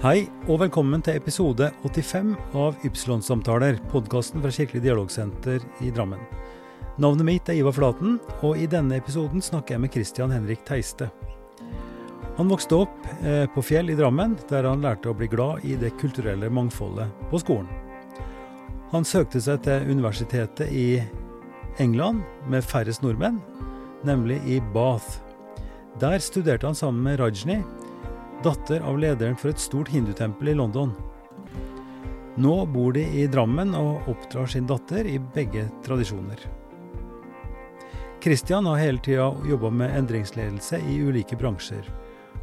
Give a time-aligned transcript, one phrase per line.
[0.00, 6.22] Hei, og velkommen til episode 85 av Ypsilon-samtaler, podkasten fra Kirkelig dialogsenter i Drammen.
[6.96, 11.10] Navnet mitt er Ivar Flaten, og i denne episoden snakker jeg med Christian Henrik Teiste.
[12.38, 15.76] Han vokste opp eh, på Fjell i Drammen, der han lærte å bli glad i
[15.76, 17.68] det kulturelle mangfoldet på skolen.
[18.94, 21.02] Han søkte seg til universitetet i
[21.76, 23.36] England med færrest nordmenn,
[24.08, 25.20] nemlig i Bath.
[26.00, 27.60] Der studerte han sammen med Rajni,
[28.44, 30.94] datter av lederen for et stort hindutempel i London.
[32.40, 36.40] Nå bor de i Drammen og oppdrar sin datter i begge tradisjoner.
[38.20, 41.86] Christian har hele tida jobba med endringsledelse i ulike bransjer,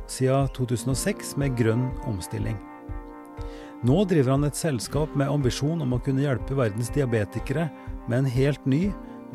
[0.10, 2.58] siden 2006 med grønn omstilling.
[3.86, 7.68] Nå driver han et selskap med ambisjon om å kunne hjelpe verdens diabetikere
[8.08, 8.88] med en helt ny,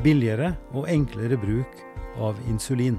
[0.02, 1.82] billigere og enklere bruk
[2.18, 2.98] av insulin.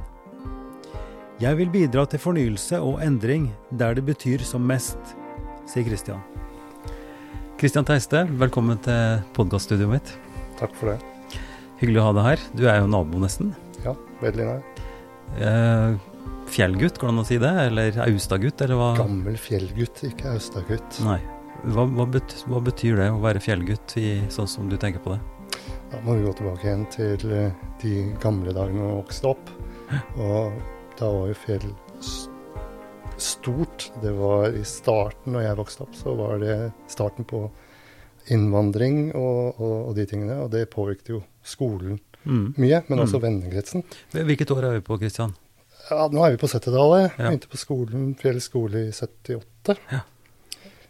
[1.44, 5.10] Jeg vil bidra til fornyelse og endring der det betyr som mest,
[5.68, 6.22] sier Christian.
[7.60, 10.12] Christian Teiste, velkommen til podkaststudioet mitt.
[10.62, 11.42] Takk for det.
[11.82, 12.46] Hyggelig å ha deg her.
[12.56, 13.50] Du er jo nabo, nesten.
[13.84, 14.86] Ja, veldig nær.
[15.36, 15.98] Eh,
[16.54, 17.52] fjellgutt, går det an å si det?
[17.66, 18.92] Eller Austagutt, eller hva?
[19.02, 21.00] Gammel fjellgutt, ikke Austagutt.
[21.04, 21.18] Nei.
[21.66, 25.18] Hva, hva, betyr, hva, betyr det å være fjellgutt, i, sånn som du tenker på
[25.18, 25.20] det?
[25.92, 29.52] Da må vi gå tilbake igjen til eh, de gamle dagene vi vokste opp.
[30.24, 30.56] Og
[31.00, 31.68] da var jo fjell
[33.18, 33.92] stort.
[34.02, 36.58] Det var i starten, når jeg vokste opp, så var det
[36.92, 37.46] starten på
[38.34, 40.38] innvandring og, og, og de tingene.
[40.44, 42.54] Og det påvirket jo skolen mm.
[42.62, 43.26] mye, men også mm.
[43.26, 43.86] vennekretsen.
[44.14, 45.36] Hvilket år er vi på, Kristian?
[45.90, 47.18] Ja, nå er vi på 70-tallet.
[47.18, 47.28] Ja.
[47.28, 49.78] Begynte på skolen, Fjell skole i 78.
[49.92, 50.04] Ja.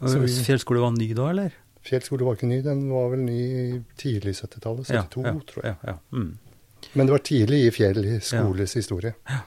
[0.03, 1.55] Vi, Fjell skole var ny da, eller?
[1.83, 4.91] Fjell skole var ikke ny, den var vel ny tidlig 70-tallet.
[4.91, 5.97] 72, ja, tror jeg.
[6.11, 6.29] Mm.
[6.93, 9.15] Men det var tidlig i Fjell skoles historie.
[9.31, 9.41] Ja.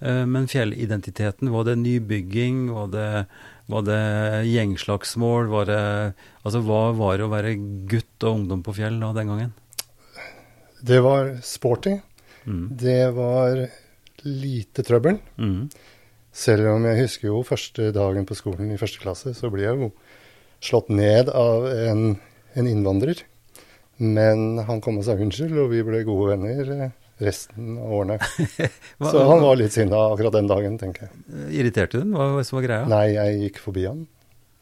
[0.00, 2.70] Eh, men fjellidentiteten, var det nybygging?
[2.72, 3.08] Var det,
[3.70, 4.02] var det
[4.48, 5.50] gjengslagsmål?
[5.52, 5.82] Var det,
[6.42, 7.56] altså, hva var det å være
[7.90, 9.54] gutt og ungdom på fjell da, den gangen?
[10.80, 11.98] Det var sporty.
[12.48, 12.66] Mm.
[12.80, 13.66] Det var
[14.24, 15.20] lite trøbbel.
[15.36, 15.68] Mm.
[16.32, 19.76] Selv om jeg husker jo første dagen på skolen i første klasse, så ble jeg
[19.82, 19.90] jo
[20.64, 22.14] slått ned av en,
[22.54, 23.20] en innvandrer.
[24.00, 26.90] Men han kom og sa unnskyld, og vi ble gode venner
[27.24, 28.16] resten av årene.
[29.12, 31.22] så han var litt sinna akkurat den dagen, tenker jeg.
[31.60, 32.16] Irriterte du den?
[32.16, 32.88] Hva som var greia?
[32.90, 34.04] Nei, jeg gikk forbi han.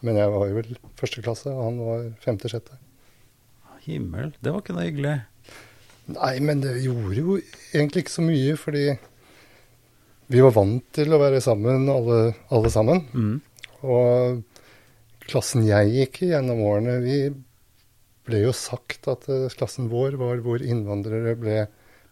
[0.06, 2.78] Men jeg var jo vel første klasse, og han var femte-sjette.
[3.88, 5.16] Himmel, det var ikke noe hyggelig.
[6.14, 8.84] Nei, men det gjorde jo egentlig ikke så mye, fordi
[10.28, 12.20] vi var vant til å være sammen, alle,
[12.54, 13.02] alle sammen.
[13.12, 13.36] Mm.
[13.88, 17.18] Og klassen jeg gikk i gjennom årene, vi
[18.28, 21.62] ble jo sagt at uh, klassen vår var hvor innvandrere ble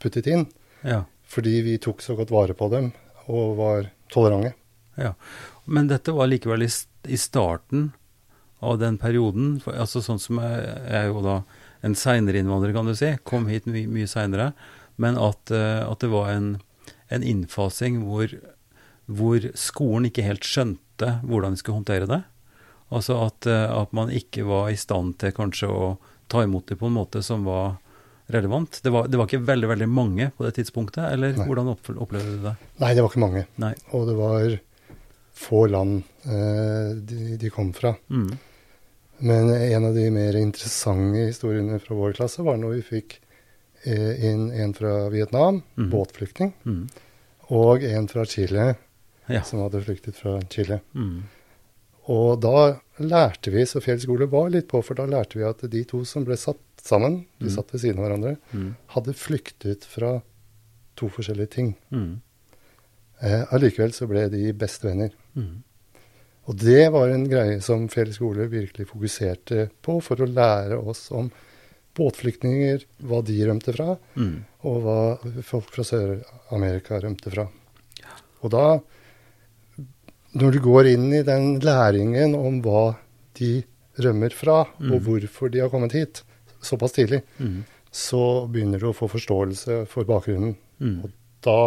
[0.02, 0.46] puttet inn.
[0.86, 1.04] Ja.
[1.26, 2.92] Fordi vi tok så godt vare på dem
[3.26, 4.54] og var tolerante.
[4.96, 5.12] Ja.
[5.64, 6.70] Men dette var likevel i,
[7.10, 7.90] i starten
[8.64, 9.56] av den perioden.
[9.62, 11.40] For, altså Sånn som jeg, er jo da
[11.84, 13.12] en seinere innvandrer, kan du si.
[13.26, 14.52] Kom hit my, mye seinere.
[15.02, 16.54] Men at, uh, at, det var en,
[17.12, 18.32] en innfasing hvor,
[19.04, 22.22] hvor, skolen ikke helt skjønte hvordan de skulle håndtere det.
[22.94, 25.96] Altså at, uh, at man ikke var i stand til kanskje å
[26.32, 27.76] ta imot det på en måte som var
[28.26, 28.80] relevant.
[28.82, 31.46] Det var, det var, ikke veldig veldig mange på det tidspunktet, eller Nei.
[31.46, 32.54] hvordan opplevde du det?
[32.82, 33.44] Nei, det var ikke mange.
[33.62, 33.72] Nei.
[33.96, 34.56] Og det var
[35.36, 37.94] få land eh, de, de, kom fra.
[38.08, 38.30] Mm.
[39.18, 43.18] Men en av de mer interessante historiene fra vår klasse var når vi fikk
[43.84, 45.88] eh, inn en fra Vietnam, mm.
[45.92, 46.82] båtflyktning, mm.
[47.56, 48.74] og en fra Chile,
[49.28, 49.42] ja.
[49.44, 50.80] som hadde flyktet fra Chile.
[50.96, 51.24] Mm.
[52.12, 55.64] Og da lærte vi, så Fjell skole var litt på, for da lærte vi at
[55.70, 57.54] de to som ble satt sammen, de mm.
[57.54, 58.70] satt ved siden av hverandre, mm.
[58.94, 60.16] hadde flyktet fra
[60.96, 61.72] to forskjellige ting.
[61.92, 62.12] Mm.
[63.20, 65.14] Eh, allikevel så ble de bestevenner.
[65.36, 65.62] Mm.
[66.46, 71.08] Og det var en greie som Fjell skole virkelig fokuserte på for å lære oss
[71.14, 71.30] om
[71.96, 74.34] båtflyktninger, hva de rømte fra, mm.
[74.68, 74.98] og hva
[75.46, 77.46] folk fra Sør-Amerika rømte fra.
[78.44, 78.66] Og da
[80.36, 82.98] når du går inn i den læringen om hva
[83.38, 83.62] de
[84.04, 84.90] rømmer fra, mm.
[84.92, 86.20] og hvorfor de har kommet hit
[86.64, 87.58] såpass tidlig, mm.
[87.90, 88.22] så
[88.52, 90.56] begynner du å få forståelse for bakgrunnen.
[90.80, 90.98] Mm.
[91.06, 91.12] Og
[91.46, 91.60] da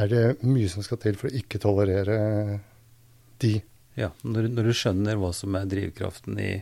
[0.00, 2.20] er det mye som skal til for å ikke tolerere
[3.42, 3.58] de.
[3.98, 6.52] Ja, når, når du skjønner hva som er drivkraften i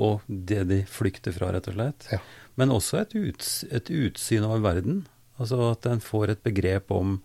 [0.00, 2.06] og det de flykter fra, rett og slett.
[2.08, 2.22] Ja.
[2.56, 5.02] Men også et, uts, et utsyn over verden.
[5.36, 7.18] Altså at en får et begrep om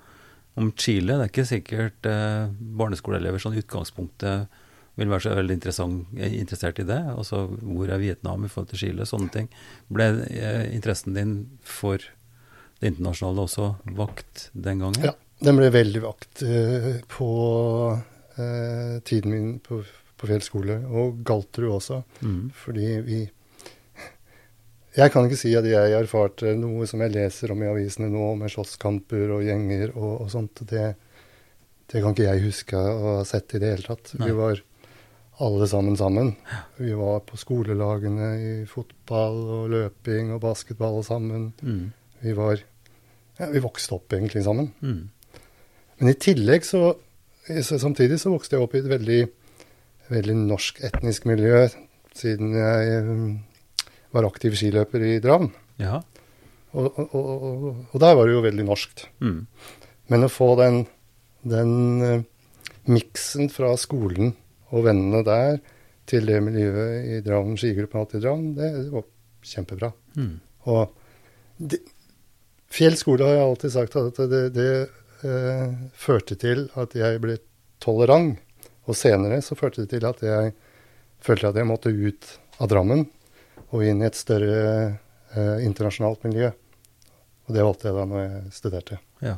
[0.56, 1.16] om Chile.
[1.16, 4.62] Det er ikke sikkert eh, barneskoleelever sånn utgangspunktet
[4.96, 7.02] vil være så veldig eh, interessert i det.
[7.16, 9.08] Altså hvor er Vietnam i forhold til Chile?
[9.10, 9.52] Sånne ting.
[9.92, 15.12] Ble eh, interessen din for det internasjonale også vakt den gangen?
[15.12, 17.30] Ja, den ble veldig vakt eh, på
[18.40, 22.02] eh, tiden min på, på på Fjell skole, og Galterud også.
[22.22, 22.52] Mm.
[22.56, 23.24] Fordi vi
[24.96, 28.30] Jeg kan ikke si at jeg erfarte noe som jeg leser om i avisene nå,
[28.40, 30.62] med slåsskamper og gjenger og, og sånt.
[30.70, 30.86] Det,
[31.92, 34.14] det, kan ikke jeg huske å ha sett i det hele tatt.
[34.16, 34.30] Nei.
[34.30, 34.62] Vi var
[35.44, 36.36] alle sammen sammen.
[36.78, 41.50] Vi var på skolelagene i fotball og løping og basketball sammen.
[41.62, 41.92] Mm.
[42.22, 42.62] Vi var
[43.36, 44.72] ja, Vi vokste opp egentlig sammen.
[44.80, 45.10] Mm.
[46.00, 46.96] Men i tillegg så
[47.46, 49.20] Samtidig så vokste jeg opp i et veldig,
[50.10, 51.68] veldig norsk etnisk miljø,
[52.18, 53.28] siden jeg um,
[54.16, 55.52] var aktiv skiløper i Dravn.
[55.78, 56.00] Ja.
[56.74, 59.06] Og, og, og, og, der var det jo veldig norskt.
[59.22, 59.46] Mm.
[60.10, 60.80] Men å få den,
[61.46, 62.26] den uh,
[62.90, 64.34] miksen fra skolen
[64.74, 65.60] og vennene der
[66.10, 69.06] til det miljøet i Drammen, skigruppen alltid i Drammen, det, det, var
[69.46, 69.92] kjempebra.
[70.18, 70.34] Mm.
[70.72, 71.82] Og det,
[72.76, 74.72] Fjell skole har jeg alltid sagt at det, det
[75.24, 77.38] eh, førte til at jeg ble
[77.84, 78.42] tolerant.
[78.86, 80.52] Og senere så førte det til at jeg
[81.24, 82.28] følte at jeg måtte ut
[82.62, 83.06] av Drammen
[83.72, 84.60] og inn i et større
[85.34, 86.52] eh, internasjonalt miljø.
[87.46, 89.00] Og det valgte jeg da når jeg studerte.
[89.24, 89.36] Ja,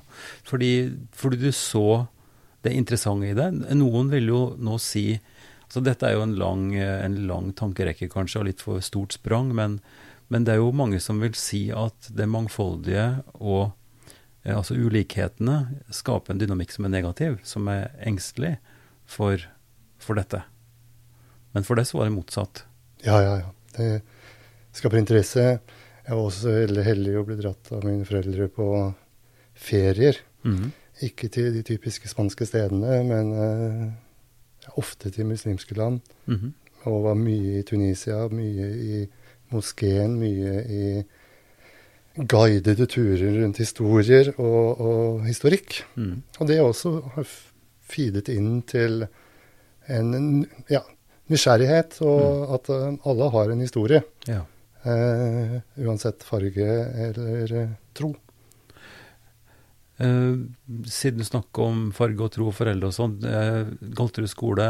[0.47, 0.71] fordi,
[1.15, 2.07] fordi, du så
[2.67, 3.49] det interessante i det.
[3.75, 5.09] Noen vil jo nå si
[5.67, 9.49] altså Dette er jo en lang, en lang tankerekke kanskje, og litt for stort sprang.
[9.55, 9.81] Men,
[10.31, 13.73] men det er jo mange som vil si at det mangfoldige og
[14.47, 15.57] Eh, altså ulikhetene
[15.93, 18.55] skaper en dynamikk som er negativ, som er engstelig
[19.07, 19.43] for,
[19.99, 20.43] for dette.
[21.55, 22.63] Men for det så var det motsatt.
[23.03, 23.51] Ja, ja, ja.
[23.77, 23.89] Det
[24.77, 25.45] skaper interesse.
[26.07, 26.53] Jeg var også
[26.85, 28.67] heldig å bli dratt av mine foreldre på
[29.57, 30.21] ferier.
[30.47, 30.71] Mm.
[31.05, 36.01] Ikke til de typiske spanske stedene, men uh, ofte til muslimske land.
[36.25, 36.53] Mm.
[36.89, 39.05] Og var mye i Tunisia, mye i
[39.53, 40.83] moskeen, mye i
[42.17, 45.83] guidede turer rundt historier og, og historikk.
[45.95, 46.21] Mm.
[46.39, 47.29] Og det også har
[47.87, 49.05] feedet inn til
[49.87, 50.81] en ja,
[51.31, 52.53] nysgjerrighet, og mm.
[52.57, 54.01] at uh, alle har en historie.
[54.27, 54.43] Ja.
[54.87, 56.67] Uh, uansett farge
[57.07, 58.15] eller tro.
[59.97, 63.15] Siden du snakker om farge og tro og foreldre og sånn.
[63.97, 64.67] Galterud skole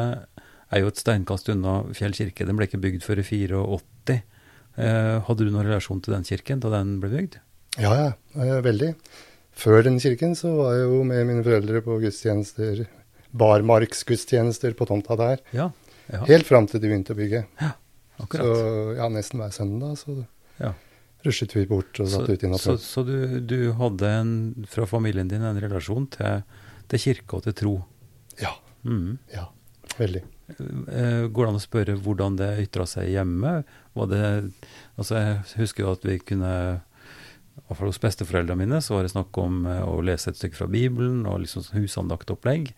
[0.71, 2.47] er jo et steinkast unna Fjell kirke.
[2.47, 4.17] Den ble ikke bygd før i 84.
[4.77, 7.39] Eh, hadde du noen relasjon til den kirken da den ble bygd?
[7.81, 8.93] Ja, ja, eh, veldig.
[9.57, 12.83] Før den kirken så var jeg jo med mine foreldre på gudstjenester,
[13.37, 15.41] barmarksgudstjenester på tomta der.
[15.55, 15.71] Ja,
[16.11, 16.21] ja.
[16.29, 17.45] Helt fram til de begynte å bygge.
[17.59, 17.71] Ja,
[18.21, 18.45] akkurat.
[18.45, 20.19] Så ja, nesten hver søndag så
[20.61, 20.75] ja.
[21.27, 22.77] Ruslet vi bort og satt ut i natta.
[22.77, 24.33] Så, så du, du, hadde en,
[24.69, 26.41] fra familien din en relasjon til,
[26.91, 27.75] til kirke og til tro?
[28.41, 28.55] Ja.
[28.87, 29.17] Mm.
[29.33, 29.49] Ja,
[29.97, 30.23] veldig.
[30.47, 33.61] Eh, går det an å spørre hvordan det ytra seg hjemme?
[33.97, 34.27] Var det,
[34.95, 36.51] altså jeg husker jo at vi kunne
[37.65, 40.69] Iallfall hos besteforeldrene mine så var det snakk om eh, å lese et stykke fra
[40.71, 42.71] Bibelen og liksom husandaktopplegg.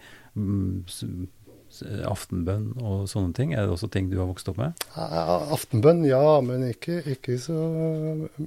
[2.09, 3.53] Aftenbønn og sånne ting.
[3.53, 4.85] Er det også ting du har vokst opp med?
[4.95, 7.57] Aftenbønn, ja, men ikke, ikke, så,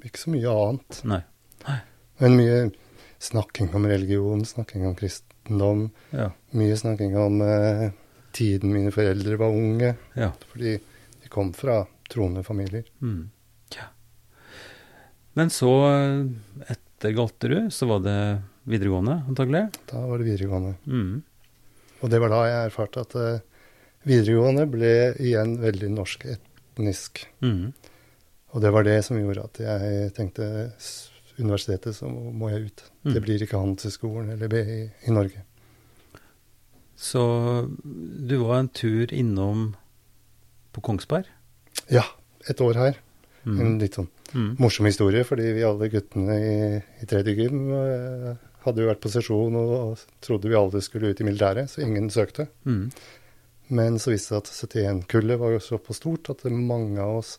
[0.03, 1.03] ikke så, mye annet.
[1.09, 1.21] Nei.
[1.67, 1.79] Nei.
[2.23, 2.59] Men mye
[3.23, 5.89] snakking om religion, snakking om kristendom.
[6.11, 6.33] Ja.
[6.59, 7.89] Mye snakking om eh,
[8.35, 9.95] tiden mine foreldre var unge.
[10.19, 10.33] Ja.
[10.53, 10.77] Fordi
[11.23, 12.85] de kom fra troende familier.
[13.01, 13.31] Mm.
[13.77, 13.89] Ja.
[15.39, 15.73] Men så,
[16.69, 18.19] etter Galterud, så var det
[18.69, 19.69] videregående, antagelig?
[19.91, 20.75] Da var det videregående.
[20.87, 21.23] Mm.
[22.03, 23.67] Og det var da jeg erfarte at uh,
[24.09, 24.93] videregående ble
[25.23, 27.25] igjen veldig norsk etnisk.
[27.45, 27.73] Mm.
[28.53, 30.49] Og det var det som gjorde at jeg tenkte
[31.39, 32.85] universitetet, så må jeg ut.
[33.07, 33.15] Mm.
[33.15, 35.45] Det blir ikke Handelshøyskolen eller BI i Norge.
[37.03, 37.23] Så
[37.83, 39.73] du var en tur innom
[40.73, 41.27] på Kongsberg?
[41.91, 42.05] Ja,
[42.49, 43.01] et år her.
[43.43, 43.57] Mm.
[43.59, 44.51] En litt sånn mm.
[44.63, 46.57] morsom historie, fordi vi alle guttene i,
[47.03, 51.23] i tredje gym uh, hadde jo vært på sesjon og, trodde vi alle skulle ut
[51.23, 52.49] i militæret, så ingen søkte.
[52.69, 52.91] Mm.
[53.73, 57.37] Men så viste det at 71-kullet var jo såpass stort at mange av oss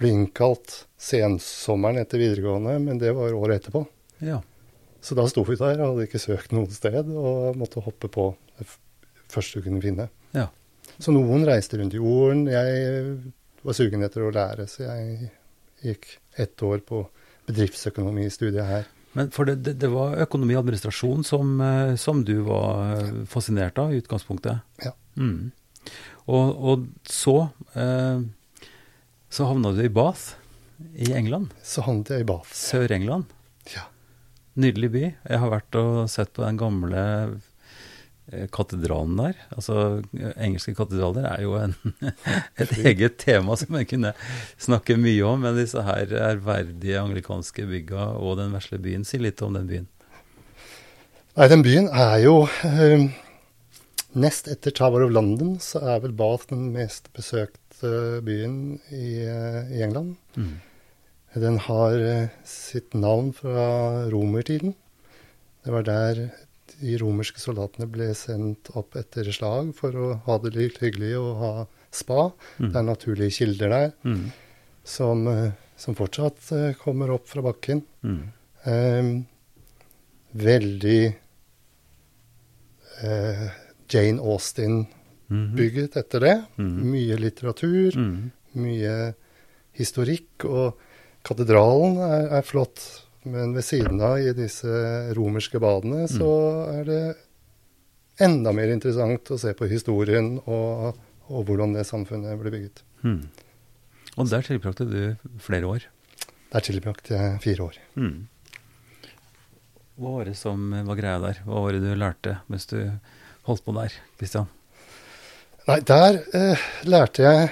[0.00, 3.84] ble innkalt sensommeren etter videregående, men det var året etterpå.
[4.24, 4.40] Ja.
[5.04, 8.30] Så da sto vi der og hadde ikke søkt noe sted, og måtte hoppe på
[8.58, 8.66] det
[9.30, 10.08] første vi kunne finne.
[10.34, 10.48] Ja.
[10.98, 12.46] Så noen reiste rundt i jorden.
[12.50, 13.18] Jeg
[13.64, 15.30] var sugen etter å lære, så jeg
[15.84, 16.08] gikk
[16.40, 17.04] ett år på
[17.48, 18.88] bedriftsøkonomistudiet her.
[19.14, 23.78] Men for det, det, det, var økonomi og administrasjon som, eh, som, du var fascinert
[23.78, 24.64] av i utgangspunktet?
[24.82, 24.94] Ja.
[25.18, 25.52] Mm.
[26.26, 27.36] Og, og, så
[27.78, 28.24] eh,
[29.34, 30.36] så havna du i Bath
[30.94, 31.50] i England?
[31.62, 32.52] Så havnet jeg i Bath.
[32.54, 33.32] Sør-England?
[33.72, 33.88] Ja.
[34.54, 35.02] Nydelig by.
[35.10, 37.32] Jeg har vært og sett på den gamle eh,
[38.52, 39.40] katedralen der.
[39.54, 40.02] Altså,
[40.40, 41.74] Engelske katedraler er jo en,
[42.62, 44.14] et eget tema som jeg kunne
[44.56, 45.44] snakke mye om.
[45.44, 49.90] Men disse her ærverdige anglikanske bygga og den vesle byen, si litt om den byen.
[51.34, 53.08] Nei, den byen er jo øh,
[54.14, 59.82] nest etter Tower of London så er vel Bath den mest besøkte byen i, i
[59.82, 60.14] England.
[60.38, 60.54] Mm.
[61.34, 61.98] Den har
[62.46, 64.76] sitt navn fra romertiden.
[65.64, 66.28] Det var der
[66.80, 71.30] de romerske soldatene ble sendt opp etter slag for å ha det litt hyggelig og
[71.42, 71.52] ha
[71.94, 72.30] spa.
[72.58, 72.70] Mm.
[72.70, 74.24] Det er naturlige kilder der mm.
[74.94, 75.28] som,
[75.76, 76.50] som, fortsatt
[76.80, 77.84] kommer opp fra bakken.
[78.02, 79.12] Um,
[80.34, 81.00] veldig
[83.04, 83.46] uh,
[83.90, 86.36] Jane Austen-bygget etter det.
[86.58, 86.74] Mm.
[86.90, 88.16] Mye litteratur, mm.
[88.60, 88.96] mye
[89.78, 90.46] historikk.
[90.48, 90.80] Og
[91.26, 92.82] katedralen er, er, flott,
[93.24, 94.68] men ved siden av, i disse
[95.16, 96.30] romerske badene, så
[96.74, 97.02] er det
[98.24, 101.00] enda mer interessant å se på historien og,
[101.32, 102.84] og hvordan det samfunnet ble bygget.
[103.04, 103.22] Mm.
[104.14, 105.00] Og der tilbrakte du
[105.42, 105.88] flere år?
[106.54, 107.80] Der tilbrakte jeg fire år.
[107.98, 108.28] Mm.
[109.98, 111.40] Hva var det som var greia der?
[111.46, 112.78] Hva var det du lærte mens du
[113.48, 114.50] holdt på der, Kristian?
[115.64, 117.48] Nei, der eh, lærte jeg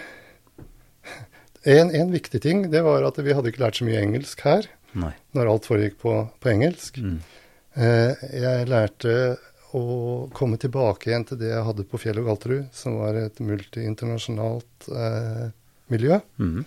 [1.62, 2.66] en, en, viktig ting.
[2.72, 4.66] Det var at vi hadde ikke lært så mye engelsk her.
[4.98, 5.12] Nei.
[5.36, 7.00] Når alt foregikk på, på engelsk.
[7.00, 7.16] Mm.
[7.74, 9.16] Eh, jeg lærte
[9.72, 9.82] å
[10.36, 14.88] komme tilbake igjen til det jeg hadde på Fjell og Galterud, som var et multiinternasjonalt
[14.92, 15.44] eh,
[15.92, 16.18] miljø.
[16.36, 16.64] Mm.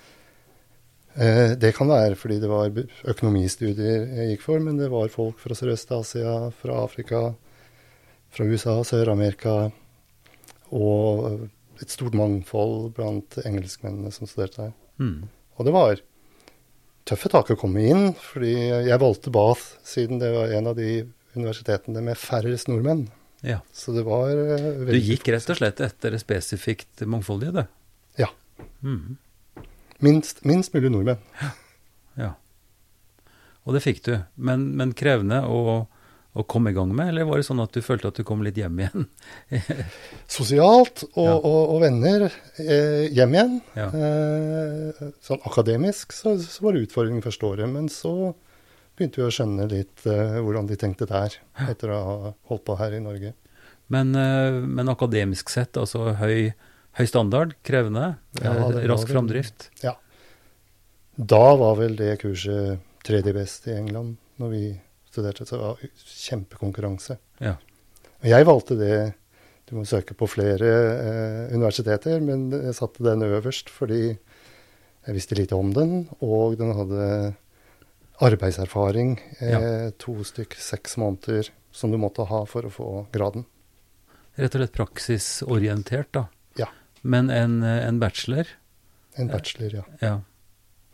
[1.16, 2.74] Eh, det kan være fordi det var
[3.14, 7.28] økonomistudier jeg gikk for, men det var folk fra Sørøst-Asia, fra Afrika,
[8.36, 9.70] fra USA, Sør-Amerika
[10.76, 11.46] og
[11.84, 14.76] et stort mangfold blant engelskmennene som studerte her.
[15.00, 15.30] Mm.
[15.56, 16.02] Og det var
[17.06, 18.54] tøffe tak å komme inn, fordi
[18.90, 21.04] jeg valgte Bath siden det var en av de
[21.36, 23.06] universitetene med færrest nordmenn.
[23.46, 23.60] Ja.
[23.74, 24.96] Så det var veldig...
[24.96, 27.66] Du gikk rett og slett etter det spesifikt mangfoldige, det?
[28.24, 28.32] Ja.
[28.82, 29.18] Mm.
[30.04, 31.22] Minst, minst, mulig nordmenn.
[31.42, 31.52] Ja.
[32.24, 32.32] ja.
[33.66, 34.16] Og det fikk du.
[34.36, 35.86] Men, men krevende og
[36.36, 38.42] å komme i gang med, eller var det sånn at du følte at du kom
[38.44, 39.06] litt hjem igjen?
[40.38, 41.36] Sosialt og, ja.
[41.38, 43.54] og, og venner eh, hjem igjen.
[43.80, 43.88] Ja.
[43.88, 48.34] Eh, sånn akademisk så, så, var det utfordringen første året, men så
[48.96, 51.40] begynte vi å skjønne litt eh, hvordan de tenkte der,
[51.70, 53.32] etter å ha holdt på her i Norge.
[53.96, 56.52] Men, eh, men akademisk sett, altså høy,
[57.00, 59.70] høy standard, krevende, ja, eh, rask framdrift?
[59.86, 59.96] Ja.
[61.16, 64.66] Da var vel det kurset tredje best i England, når vi
[65.16, 67.18] studerte, så det var kjempekonkurranse.
[67.44, 67.56] Ja.
[68.22, 68.98] Og jeg valgte det
[69.66, 75.38] Du må søke på flere eh, universiteter, men jeg satte den øverst fordi jeg visste
[75.40, 77.08] lite om den, og den hadde
[78.22, 79.16] arbeidserfaring.
[79.40, 79.90] Eh, ja.
[80.06, 83.48] To stykk, seks måneder, som du måtte ha for å få graden.
[84.38, 86.28] Rett og slett praksisorientert, da.
[86.62, 86.70] Ja.
[87.02, 88.54] Men en, en bachelor?
[89.18, 89.86] En bachelor, ja.
[90.02, 90.16] ja.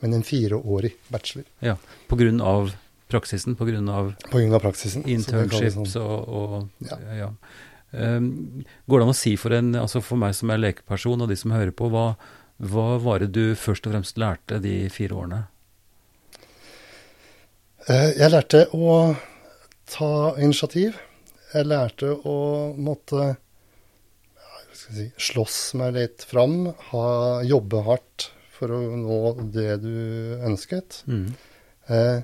[0.01, 1.45] Men en fireårig bachelor.
[1.59, 1.75] Ja,
[2.07, 2.71] På grunn av
[3.11, 4.59] praksisen pga.
[4.63, 5.05] praksisen.
[5.05, 6.01] Internships sånn.
[6.01, 6.99] og, og ja.
[7.25, 7.29] ja.
[7.91, 11.31] Um, går det an å si for, en, altså for meg som er lekeperson, og
[11.31, 12.13] de som hører på, hva,
[12.71, 15.41] hva var det du først og fremst lærte de fire årene?
[17.89, 18.95] Uh, jeg lærte å
[19.91, 20.95] ta initiativ.
[21.51, 22.37] Jeg lærte å
[22.79, 23.33] måtte
[24.71, 27.07] si, slåss meg litt fram, ha,
[27.43, 29.95] jobbe hardt for å nå det du
[30.47, 31.01] ønsket.
[31.11, 31.25] Mm.
[31.89, 32.21] Uh,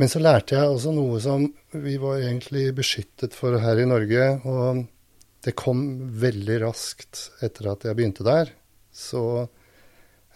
[0.00, 1.44] men så lærte jeg også noe som
[1.76, 4.28] vi var egentlig beskyttet for her i Norge.
[4.48, 4.84] Og
[5.44, 5.82] det kom
[6.22, 8.52] veldig raskt etter at jeg begynte der.
[8.92, 9.22] Så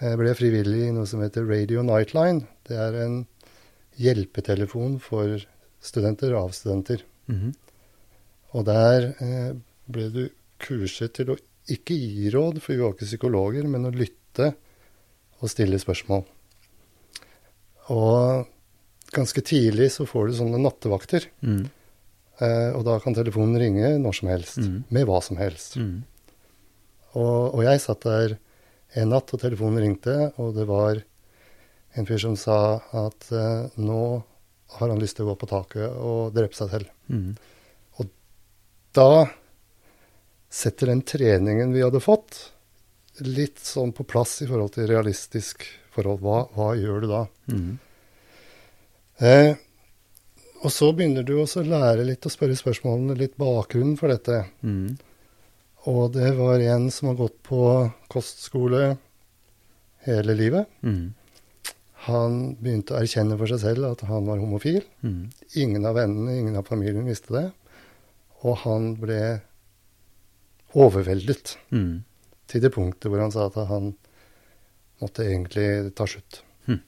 [0.02, 2.44] jeg ble frivillig i noe som heter Radio Nightline.
[2.68, 3.22] Det er en
[3.96, 5.38] hjelpetelefon for
[5.80, 7.04] studenter av studenter.
[7.26, 7.54] Mm -hmm.
[8.52, 9.52] Og der eh,
[9.86, 11.36] ble du kurset til å
[11.68, 14.54] ikke gi råd, for vi var ikke psykologer, men å lytte
[15.40, 16.24] og stille spørsmål.
[17.88, 18.46] Og
[19.16, 21.26] ganske tidlig så får du sånne nattevakter.
[21.40, 21.64] Mm.
[22.36, 24.78] Eh, og da kan telefonen ringe når som helst, mm.
[24.92, 25.78] med hva som helst.
[25.80, 26.04] Mm.
[27.16, 28.36] Og, og, jeg satt der
[28.96, 31.00] en natt, og telefonen ringte, og det var
[31.96, 32.58] en fyr som sa
[32.96, 34.02] at eh, nå
[34.76, 36.92] har han lyst til å gå på taket og drepe seg selv.
[37.08, 37.32] Mm.
[37.96, 38.10] Og
[38.96, 39.26] da
[40.52, 42.38] setter den treningen vi hadde fått,
[43.24, 46.20] litt sånn på plass i forhold til realistisk forhold.
[46.20, 47.22] Hva, hva gjør du da?
[47.48, 47.70] Mm.
[49.18, 49.56] Eh,
[50.64, 54.42] og så begynner du også å lære litt å spørre spørsmålene, litt bakgrunnen for dette.
[54.66, 54.96] Mm.
[55.90, 57.60] Og det var en som har gått på
[58.12, 58.96] kostskole
[60.06, 60.70] hele livet.
[60.82, 61.14] Mm.
[62.06, 64.82] Han begynte å erkjenne for seg selv at han var homofil.
[65.06, 65.28] Mm.
[65.62, 67.46] Ingen av vennene, ingen av familien visste det.
[68.42, 69.20] Og han ble
[70.76, 72.02] overveldet mm.
[72.50, 73.94] til det punktet hvor han sa at han
[75.02, 76.42] måtte egentlig ta slutt.
[76.66, 76.82] Mm.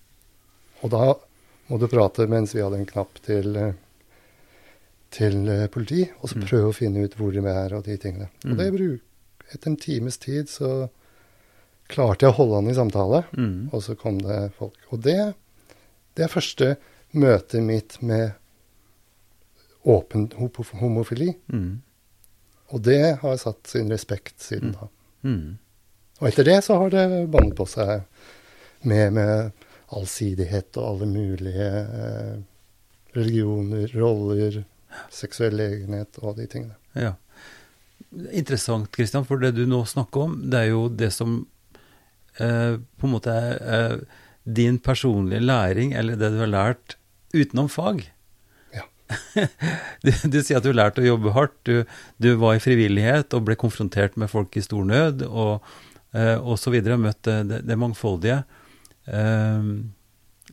[0.83, 1.07] Og da
[1.69, 3.75] må du prate mens vi hadde en knapp til, eh,
[5.15, 6.47] til eh, politi, og så mm.
[6.49, 8.31] prøve å finne ut hvor de er og de tingene.
[8.45, 8.53] Mm.
[8.53, 9.05] Og det bruk,
[9.49, 10.73] etter en times tid så
[11.89, 13.71] klarte jeg å holde han i samtale, mm.
[13.73, 14.77] og så kom det folk.
[14.93, 15.21] Og det,
[16.17, 16.75] det er første
[17.17, 18.37] møtet mitt med
[19.89, 20.29] åpen
[20.81, 21.33] homofili.
[21.53, 21.81] Mm.
[22.69, 24.91] Og det har satt sin respekt siden da.
[25.25, 25.57] Mm.
[26.19, 28.03] Og etter det så har det bandet på seg
[28.89, 29.65] med, med
[29.97, 32.35] allsidighet og alle mulige eh,
[33.17, 34.63] religioner, roller,
[35.13, 36.77] seksuell egenhet og de tingene.
[36.99, 37.15] Ja.
[38.33, 41.41] Interessant, Kristian, for det du nå snakker om, det er jo det som
[42.41, 46.97] eh, på en måte er eh, din personlige læring, eller det du har lært
[47.35, 48.07] utenom fag.
[48.73, 48.87] Ja.
[50.05, 51.59] du, du, sier at du har lært å jobbe hardt.
[51.69, 51.83] Du,
[52.17, 55.69] du, var i frivillighet og ble konfrontert med folk i stor nød, og,
[56.17, 57.01] eh, og så videre.
[57.01, 58.41] Møtt det, det mangfoldige.
[59.09, 59.71] Eh,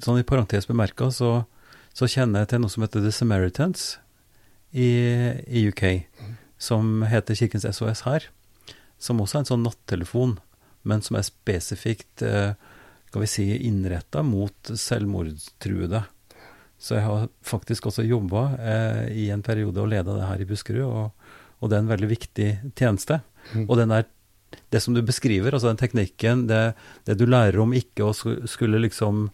[0.03, 1.43] sånn i parentes bemerka så,
[1.95, 3.85] så kjenner jeg til noe som heter The Samaritans
[4.71, 4.89] i,
[5.47, 5.85] i UK,
[6.57, 8.29] som heter Kirkens SOS her.
[9.01, 10.37] Som også er en sånn nattelefon,
[10.87, 12.55] men som er spesifikt eh,
[13.15, 16.01] skal vi si, innretta mot selvmordstruede.
[16.77, 20.47] Så jeg har faktisk også jobba eh, i en periode og leda det her i
[20.49, 21.29] Buskerud, og,
[21.61, 23.21] og, det er en veldig viktig tjeneste.
[23.53, 23.63] Mm.
[23.69, 24.03] Og den er,
[24.73, 26.75] det som du beskriver, altså den teknikken, det,
[27.07, 29.29] det du lærer om ikke å skulle liksom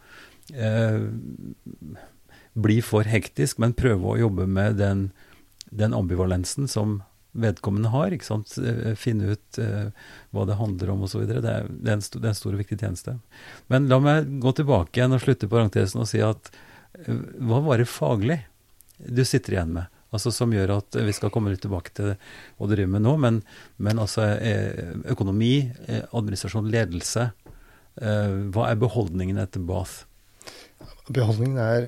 [0.53, 1.01] eh,
[2.53, 5.09] bli for hektisk, men prøve å jobbe med den
[5.71, 7.01] den ambivalensen som
[7.31, 8.11] vedkommende har.
[8.11, 8.57] ikke sant?
[8.59, 9.91] Eh, finne ut eh,
[10.35, 11.23] hva det handler om osv.
[11.27, 13.15] Det, det, det er en stor og viktig tjeneste.
[13.71, 16.51] Men la meg gå tilbake igjen og slutte på parentesen og si at
[17.07, 18.41] uh, hva var det faglig
[18.99, 19.87] du sitter igjen med?
[20.11, 22.13] Altså Som gjør at Vi skal komme litt tilbake til
[22.59, 23.41] å drive med nå, men,
[23.77, 24.25] men altså
[25.07, 25.71] økonomi,
[26.11, 27.29] administrasjon, ledelse.
[27.95, 30.03] hva er beholdningen etter Bath?
[31.07, 31.87] Beholdningen er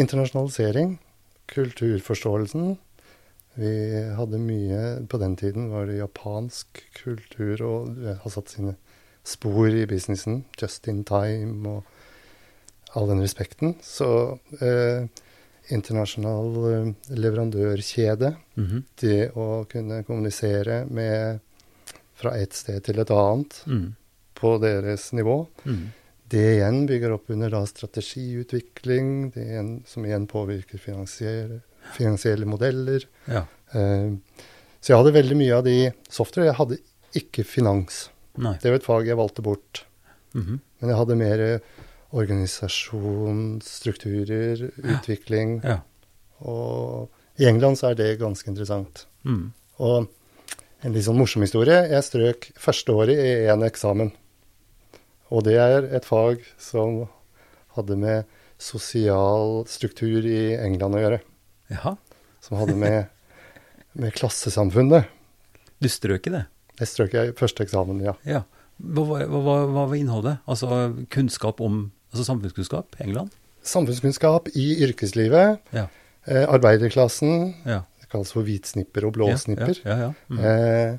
[0.00, 0.96] internasjonalisering,
[1.52, 2.78] kulturforståelsen,
[3.54, 3.72] vi
[4.16, 8.76] hadde mye På den tiden var det japansk kultur og har satt sine
[9.24, 10.44] spor i businessen.
[10.58, 13.76] Just in time og all den respekten.
[13.84, 15.04] Så eh,
[15.72, 18.82] internasjonal eh, leverandørkjede, mm -hmm.
[19.00, 21.40] det å kunne kommunisere med
[22.14, 23.88] fra et sted til et annet mm.
[24.38, 25.82] på deres nivå, mm.
[26.30, 33.06] det igjen bygger opp under da strategiutvikling, det igjen, som igjen påvirker finansielle modeller.
[33.26, 33.46] Ja.
[33.74, 34.18] Uh,
[34.80, 35.76] så jeg hadde veldig mye av de
[36.10, 36.50] software.
[36.50, 36.78] Jeg hadde
[37.18, 38.10] ikke finans.
[38.40, 38.56] Nei.
[38.62, 39.84] Det var et fag jeg valgte bort.
[40.34, 40.58] Mm -hmm.
[40.78, 41.60] Men jeg hadde mer
[42.12, 45.60] organisasjon, strukturer, utvikling.
[45.64, 45.80] Ja.
[46.44, 47.08] Og
[47.40, 49.06] i England så er det ganske interessant.
[49.24, 49.52] Mm.
[49.80, 50.10] Og
[50.82, 51.78] en litt sånn morsom historie.
[51.88, 54.12] Jeg strøk første året i én eksamen.
[55.32, 57.06] Og det er et fag som
[57.76, 61.20] hadde med sosial struktur i England å gjøre.
[61.72, 61.96] Jaha.
[62.44, 63.06] Som hadde med,
[63.96, 65.08] med klassesamfunnet.
[65.82, 66.44] Du strøk i det?
[66.82, 68.14] Jeg strøk i første eksamen, ja.
[68.28, 68.42] ja.
[68.82, 70.42] Hva, hva, hva, var innholdet?
[70.50, 73.32] Altså kunnskap om altså samfunnskunnskap i England?
[73.66, 75.62] Samfunnskunnskap i yrkeslivet.
[75.74, 75.88] Ja.
[76.26, 77.54] Eh, arbeiderklassen.
[77.66, 77.82] Ja.
[78.02, 79.74] Det kalles for hvitsnipper og blåsnipper.
[79.86, 80.38] Ja, ja, mm.
[80.38, 80.94] eh,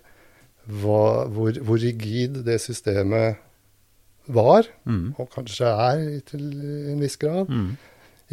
[0.83, 3.41] hvor, hvor, rigid det systemet
[4.31, 5.15] var, mm.
[5.19, 6.45] og kanskje er til
[6.93, 7.49] en viss grad.
[7.51, 7.75] Mm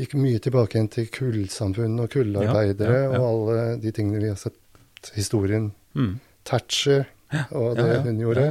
[0.01, 3.21] gikk mye tilbake igjen til kullsamfunn og kullarbeidere ja, ja, ja.
[3.21, 5.71] og alle de tingene vi har sett historien.
[5.99, 6.19] Mm.
[6.49, 7.09] Thatcher
[7.57, 8.47] og det hun gjorde.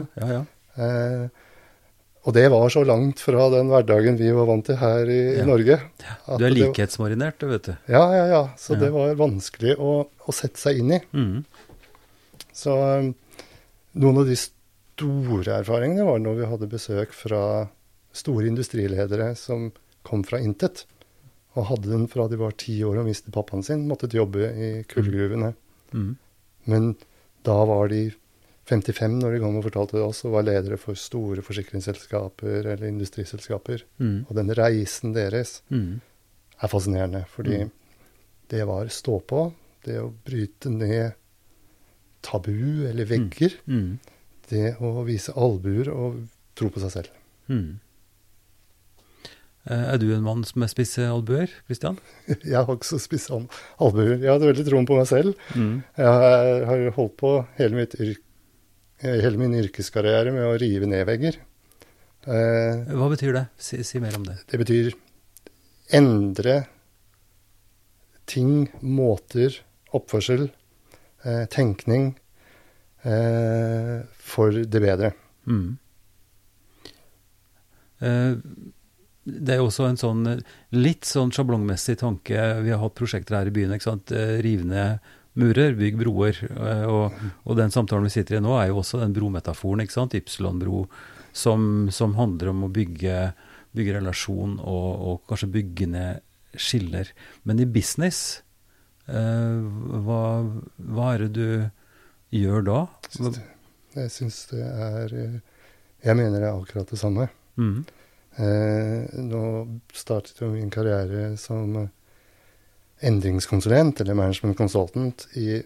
[0.80, 1.24] Eh,
[2.28, 5.46] og det var så langt fra den hverdagen vi var vant til her i, i
[5.48, 5.80] Norge.
[6.28, 7.74] du er likhetsmarinert, du, vet du.
[7.88, 8.42] Ja, ja, ja.
[8.60, 11.00] Så det var vanskelig å, å, sette seg inn i.
[11.16, 11.46] Mm.
[12.60, 13.14] Så um,
[14.04, 17.44] noen av de store erfaringene var når vi hadde besøk fra
[18.12, 19.70] store industriledere som
[20.04, 20.84] kom fra intet
[21.58, 23.88] og hadde den fra de var ti år og mistet pappaen sin.
[23.90, 25.54] Måttet jobbe i kullgruvene.
[25.96, 26.12] Mm.
[26.70, 26.92] Men
[27.48, 28.10] da var de
[28.70, 32.86] 55 når de kom og fortalte det oss, og var ledere for store forsikringsselskaper eller
[32.90, 33.86] industriselskaper.
[34.02, 34.28] Mm.
[34.28, 36.00] Og den reisen deres mm.
[36.60, 37.74] er fascinerende, fordi mm.
[38.54, 39.48] det var stå på.
[39.86, 41.18] Det å bryte ned
[42.26, 43.58] tabu eller vegger.
[43.66, 43.84] Mm.
[43.84, 44.18] Mm.
[44.50, 46.24] Det å vise albuer og
[46.58, 47.14] tro på seg selv.
[49.70, 52.00] Eh, er du en mann med spisse albuer, Christian?
[52.28, 54.18] Jeg har også spisse albuer.
[54.18, 55.36] Jeg hadde veldig troen på meg selv.
[55.54, 55.82] Mm.
[55.98, 58.24] Jeg har holdt på hele, mitt yrk,
[59.04, 61.40] hele, min yrkeskarriere med å rive ned vegger.
[62.28, 63.46] Eh, Hva betyr det?
[63.58, 64.40] Si, si, mer om det.
[64.50, 64.92] Det betyr
[65.96, 66.64] endre
[68.30, 69.56] ting, måter,
[69.96, 70.50] oppførsel,
[71.24, 72.12] eh, tenkning
[73.02, 75.14] eh, for det bedre.
[75.50, 75.78] Mm.
[78.00, 78.36] Eh,
[79.30, 80.28] det er jo også en sånn
[80.74, 82.38] litt sånn sjablongmessig tanke.
[82.64, 83.74] Vi har hatt prosjekter her i byen.
[83.76, 84.14] ikke sant?
[84.42, 85.10] Rive ned
[85.40, 86.40] murer, bygg broer.
[86.90, 89.84] Og, og, den samtalen vi sitter i nå, er jo også den brometaforen.
[89.84, 90.18] ikke sant?
[90.18, 90.86] Ypsilon-bro,
[91.36, 93.20] som, som, handler om å bygge,
[93.78, 96.26] bygge relasjon og, og, kanskje bygge ned
[96.60, 97.12] skiller.
[97.46, 98.42] Men i business,
[99.08, 99.60] eh,
[100.06, 100.24] hva,
[100.78, 102.82] hva, er det du gjør da?
[103.96, 105.14] Jeg syns det er
[106.00, 107.28] Jeg mener det er akkurat det samme.
[107.60, 107.86] Mm.
[108.40, 109.44] Eh, nå
[109.92, 111.90] startet jo min karriere som
[113.06, 115.60] endringskonsulent, eller management consultant, i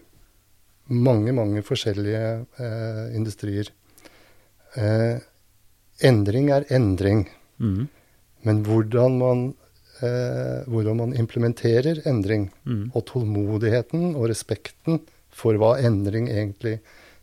[0.92, 2.24] mange, mange forskjellige
[2.60, 3.70] eh, industrier.
[4.76, 5.18] Eh,
[6.04, 7.26] endring er endring.
[7.58, 7.86] Mm.
[8.44, 9.44] Men hvordan man,
[10.00, 12.90] eh, hvordan man, implementerer endring, mm.
[12.94, 15.00] og tålmodigheten og respekten
[15.34, 16.78] for hva endring egentlig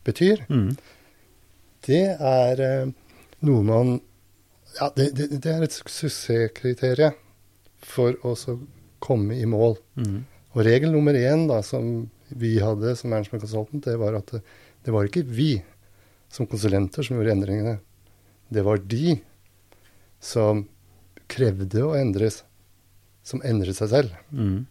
[0.08, 0.72] betyr, mm.
[1.88, 2.94] det er eh,
[3.46, 4.00] noe man
[4.80, 7.18] ja, det, det, det, er et suksesskriterium
[7.84, 8.36] for å
[9.04, 9.78] komme i mål.
[10.00, 10.22] Mm.
[10.52, 14.42] Og regel nummer én da, som vi hadde som management consultant, det var at det,
[14.86, 15.54] det, var ikke vi
[16.32, 17.78] som konsulenter som gjorde endringene.
[18.52, 19.18] Det var de
[20.22, 20.66] som
[21.32, 22.42] krevde å endres,
[23.24, 24.16] som endret seg selv.
[24.32, 24.66] Mm.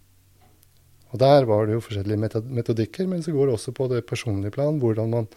[1.11, 4.55] Og der var det jo forskjellige metodikker, men så går det også på det personlige
[4.55, 5.31] plan, hvordan man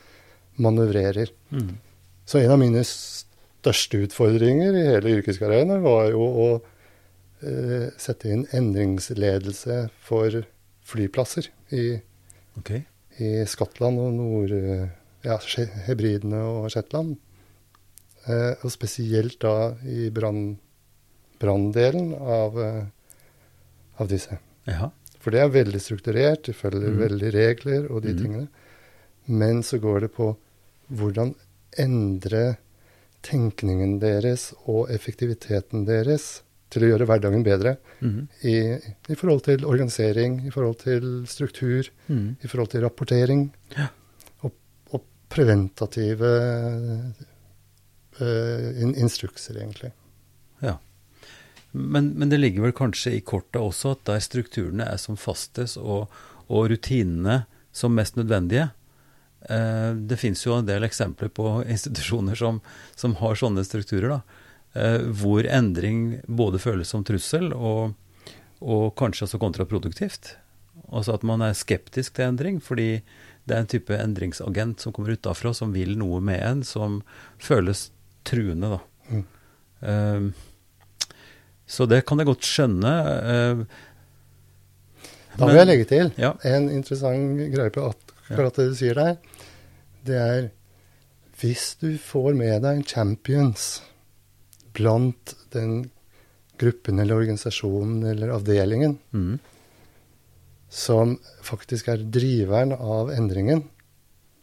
[0.62, 1.32] manøvrerer.
[1.50, 1.72] Mm.
[2.30, 6.48] Så en av mine største utfordringer i hele yrkeskarrieren var jo å
[8.00, 10.44] sette inn endringsledelse for
[10.88, 11.98] flyplasser i,
[12.60, 12.84] okay.
[13.20, 14.58] i Skottland og Nord...
[15.24, 15.38] Ja,
[15.88, 17.14] Hebridene og Shetland.
[18.24, 22.86] Eh, og spesielt da i branndelen av, eh,
[24.00, 24.38] av, disse.
[24.68, 24.92] Jaha.
[25.20, 27.00] For det er veldig strukturert, de følger mm.
[27.00, 28.20] veldig regler og de mm.
[28.20, 28.48] tingene.
[29.28, 30.34] Men så går det på
[30.92, 31.34] hvordan
[31.80, 32.58] endre
[33.24, 38.20] tenkningen deres og effektiviteten deres til å gjøre hverdagen bedre mm.
[38.50, 38.56] i,
[39.14, 42.28] i, forhold til organisering, i forhold til struktur, mm.
[42.42, 43.48] i forhold til rapportering.
[43.78, 43.88] Ja.
[44.44, 44.56] Og,
[44.92, 46.34] og, preventative
[48.20, 49.94] uh, in, instrukser, egentlig.
[50.62, 50.78] Ja.
[51.72, 55.80] Men, men, det ligger vel kanskje i kortet også at der strukturene er som fastest
[55.82, 56.14] og,
[56.46, 58.70] og rutinene som mest nødvendige,
[59.50, 62.62] Eh, det finnes jo en del eksempler på institusjoner som,
[62.96, 64.43] som har sånne strukturer, da,
[64.74, 67.94] hvor endring både føles som trussel og,
[68.58, 70.32] og kanskje også kontraproduktivt.
[70.90, 73.04] Altså at man er skeptisk til endring fordi
[73.44, 77.02] det er en type endringsagent som kommer utafra, som vil noe med en, som
[77.44, 77.90] føles
[78.24, 78.80] truende, da.
[79.12, 79.24] Mm.
[79.84, 80.32] Uh,
[81.68, 82.94] så det kan jeg godt skjønne.
[83.04, 83.66] Uh,
[85.36, 86.32] da vil jeg legge til ja.
[86.48, 89.16] en interessant greie på akkurat det du sier der
[90.08, 90.44] det er
[91.42, 93.82] hvis du får med deg champions
[94.74, 95.84] blant den
[96.62, 99.38] gruppen eller organisasjonen eller avdelingen mm.
[100.70, 103.64] som faktisk er driveren av endringen,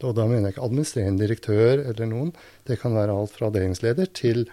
[0.01, 2.33] og da mener jeg ikke administrerende direktør eller noen,
[2.67, 4.43] det kan være alt fra avdelingsleder til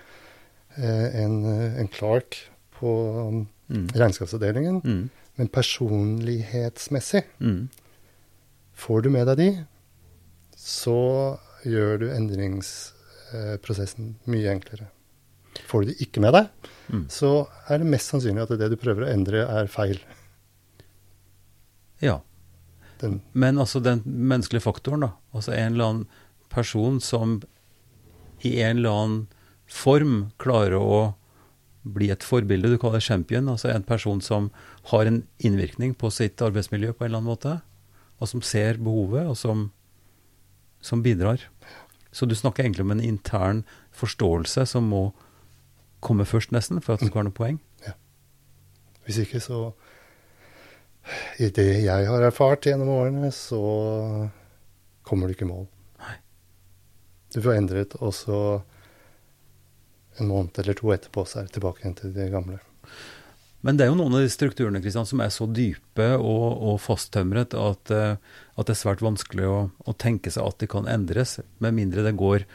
[0.76, 2.36] eh, en, en, Clark
[2.78, 3.88] på um, mm.
[3.96, 4.82] regnskapsavdelingen.
[4.84, 5.08] Mm.
[5.38, 7.68] Men personlighetsmessig, mm.
[8.74, 9.50] får du med deg de,
[10.58, 10.98] så
[11.66, 14.90] gjør du endringsprosessen mye enklere.
[15.68, 17.04] Får du det ikke med deg, mm.
[17.12, 17.32] så
[17.68, 20.00] er det mest sannsynlig at det du prøver å endre, er feil.
[22.04, 22.20] Ja.
[23.02, 23.20] Den.
[23.32, 25.12] Men altså den menneskelige faktoren, da.
[25.36, 27.38] Altså en eller annen person som
[28.40, 29.20] i en eller annen
[29.68, 31.00] form klarer å
[31.88, 32.72] bli et forbilde.
[32.72, 33.50] Du kaller det champion.
[33.52, 34.48] Altså en person som
[34.90, 37.54] har en innvirkning på sitt arbeidsmiljø på en eller annen måte.
[38.18, 39.68] Og som ser behovet, og som
[40.80, 41.48] som bidrar.
[42.10, 45.10] Så du snakker egentlig om en intern forståelse som må
[46.04, 47.60] komme først, nesten, for at det skal være noe poeng?
[47.86, 47.94] Ja.
[49.06, 49.72] Hvis ikke, så
[51.40, 53.60] I det jeg har erfart gjennom årene, så
[55.08, 55.68] kommer du ikke i mål.
[56.02, 56.16] Nei.
[57.34, 58.40] Du får endret, og så
[60.18, 62.58] en måned eller to etterpå så er du tilbake igjen til det gamle.
[63.66, 66.76] Men det er jo noen av de strukturene Kristian, som er så dype og, og
[66.82, 68.14] fasttømret at, uh,
[68.54, 72.06] at, det er svært vanskelig å, å, tenke seg at de kan endres, med mindre
[72.06, 72.46] det går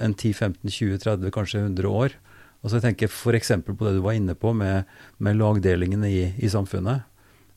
[0.00, 2.16] en 10-15-20-30, kanskje 100 år.
[2.62, 3.52] Altså jeg tenker F.eks.
[3.66, 4.88] på det du var inne på med,
[5.22, 7.06] med lagdelingene i, i samfunnet.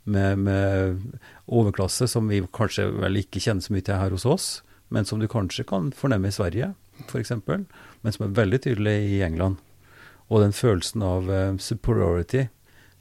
[0.03, 1.01] Med, med,
[1.45, 4.47] overklasse, som vi kanskje vel ikke kjenner så mye til her hos oss,
[4.89, 6.71] men som du kanskje kan fornemme i Sverige,
[7.05, 9.59] f.eks., men som er veldig tydelig i England.
[10.31, 12.47] Og den følelsen av uh, superiority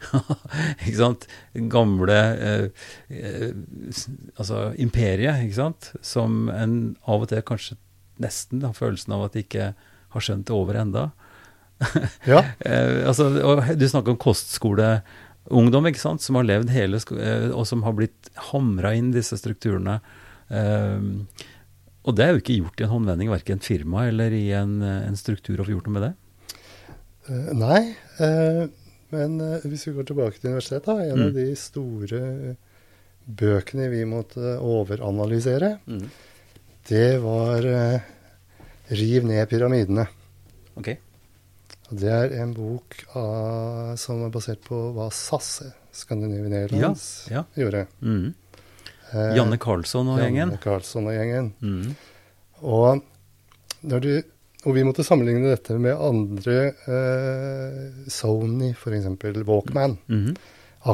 [0.87, 1.27] ikke sant?
[1.71, 3.51] Gamle eh, eh,
[4.41, 5.91] Altså imperiet, ikke sant?
[6.01, 7.77] Som en av og til kanskje
[8.21, 9.73] nesten har følelsen av at de ikke
[10.15, 11.11] har skjønt det over enda.
[12.29, 12.43] Ja.
[12.69, 13.29] eh, altså,
[13.75, 18.31] du snakker om kostskoleungdom, ikke sant, som har levd hele eh, og som har blitt
[18.51, 20.01] hamra inn disse strukturene.
[20.51, 21.29] Um,
[22.09, 25.19] og det er jo ikke gjort i en håndvending, verken firma eller i en, en,
[25.19, 26.13] struktur å få gjort noe med det?
[27.29, 27.83] Uh, nei,
[28.19, 28.65] uh,
[29.15, 31.27] men uh, hvis vi går tilbake til universitetet, da, en mm.
[31.29, 32.23] av de store
[33.41, 36.09] bøkene vi måtte overanalysere, mm.
[36.91, 37.69] det var
[38.91, 40.09] 'Riv ned pyramidene'.
[40.81, 40.97] Okay.
[41.91, 45.57] Og det er en bok av, som er basert på hva SAS,
[45.91, 47.65] Scandinavian Airlines, ja, ja.
[47.65, 47.87] gjorde.
[47.99, 48.29] Mm.
[49.11, 50.45] Eh, Janne Karlsson og gjengen.
[50.45, 51.51] Janne Karlsson og gjengen.
[51.59, 51.97] Mm.
[52.61, 53.03] Og,
[53.83, 54.11] du,
[54.63, 59.11] og, vi måtte sammenligne dette med andre eh, Sony, f.eks.
[59.49, 59.99] Walkman.
[60.07, 60.31] Mm.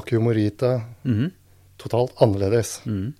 [0.00, 0.78] Akio Morita.
[1.04, 1.28] Mm.
[1.82, 2.78] Totalt annerledes.
[2.88, 3.12] Mm.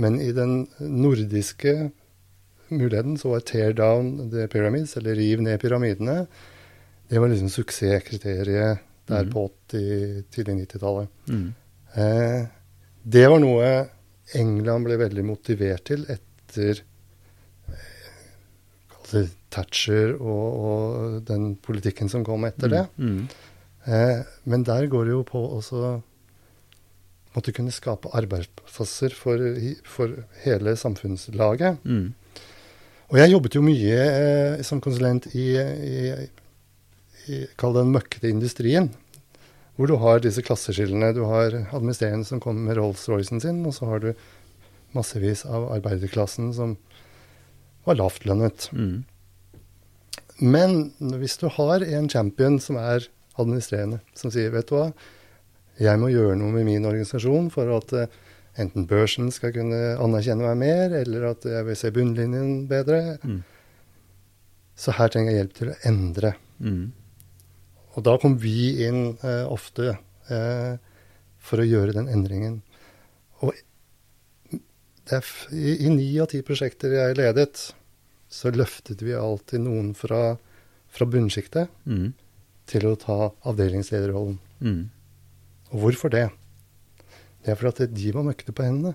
[0.00, 1.92] Men i den nordiske
[2.70, 6.24] muligheten så var tear down the pyramids, eller riv ned pyramidene,
[7.10, 9.32] det var liksom suksesskriteriet der mm.
[9.32, 11.08] på 80, tidlig 90-tallet.
[11.26, 11.48] Mm.
[11.94, 12.42] Eh,
[13.02, 13.70] det var noe
[14.38, 16.82] England ble veldig motivert til etter
[17.74, 22.84] eh, Thatcher og, og, den politikken som kom etter det.
[22.94, 23.26] Mm, mm.
[23.90, 25.60] Eh, men der går det jo på å
[27.34, 29.42] måtte kunne skape arbeidsplasser for,
[29.86, 31.82] for hele samfunnslaget.
[31.82, 32.14] Mm.
[33.10, 35.96] Og jeg jobbet jo mye eh, som konsulent i, i,
[37.28, 38.90] i det den møkkete industrien.
[39.76, 41.14] Hvor du har disse klasseskillene.
[41.16, 44.10] Du har administrerende som kommer med Rolls-Roycen sin, og så har du
[44.96, 46.74] massevis av arbeiderklassen som
[47.86, 48.68] var lavtlønnet.
[48.72, 49.04] Mm.
[50.40, 50.76] Men
[51.20, 53.06] hvis du har en champion som er
[53.40, 54.90] administrerende, som sier vet du hva,
[55.80, 58.18] jeg må gjøre noe med min organisasjon for at uh,
[58.60, 63.16] enten børsen skal kunne anerkjenne meg mer, eller at jeg vil se bunnlinjen bedre.
[63.24, 63.40] Mm.
[64.80, 66.34] Så her trenger jeg hjelp til å endre.
[66.60, 66.84] Mm.
[67.96, 69.96] Og da kom vi inn eh, ofte
[70.30, 70.74] eh,
[71.42, 72.60] for å gjøre den endringen.
[73.40, 73.54] Og
[75.50, 77.70] i ni av ti prosjekter jeg ledet,
[78.30, 80.36] så løftet vi alltid noen fra,
[80.86, 82.08] fra bunnsjiktet mm.
[82.70, 83.18] til å ta
[83.50, 84.38] avdelingslederrollen.
[84.62, 84.82] Mm.
[85.72, 86.28] Og hvorfor det?
[87.42, 88.94] Det er fordi at de var møkte på hendene.